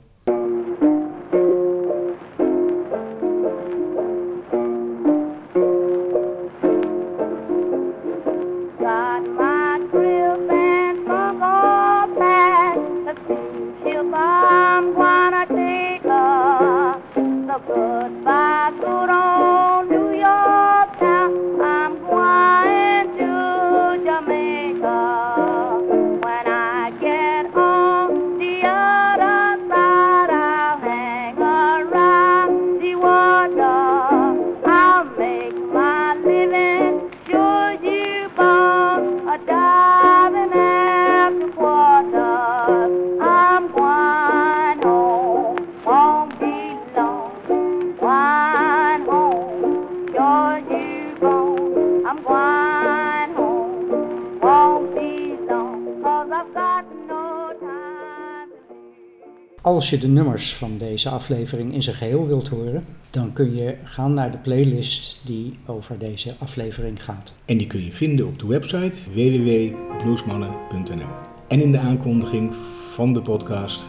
Als 59.83 59.91
je 59.91 59.99
de 59.99 60.09
nummers 60.09 60.55
van 60.55 60.79
deze 60.79 61.09
aflevering 61.09 61.75
in 61.75 61.83
zijn 61.83 61.97
geheel 61.97 62.27
wilt 62.27 62.49
horen, 62.49 62.85
dan 63.11 63.33
kun 63.33 63.57
je 63.57 63.77
gaan 63.85 64.15
naar 64.15 64.31
de 64.31 64.39
playlist 64.39 65.21
die 65.25 65.53
over 65.67 65.99
deze 65.99 66.35
aflevering 66.39 67.03
gaat. 67.05 67.33
En 67.45 67.59
die 67.59 67.67
kun 67.67 67.85
je 67.85 67.93
vinden 67.93 68.27
op 68.27 68.39
de 68.39 68.47
website 68.47 69.01
www.bluesmannen.nl. 69.11 71.09
En 71.49 71.61
in 71.61 71.73
de 71.73 71.79
aankondiging 71.79 72.55
van 72.95 73.13
de 73.13 73.23
podcast 73.23 73.83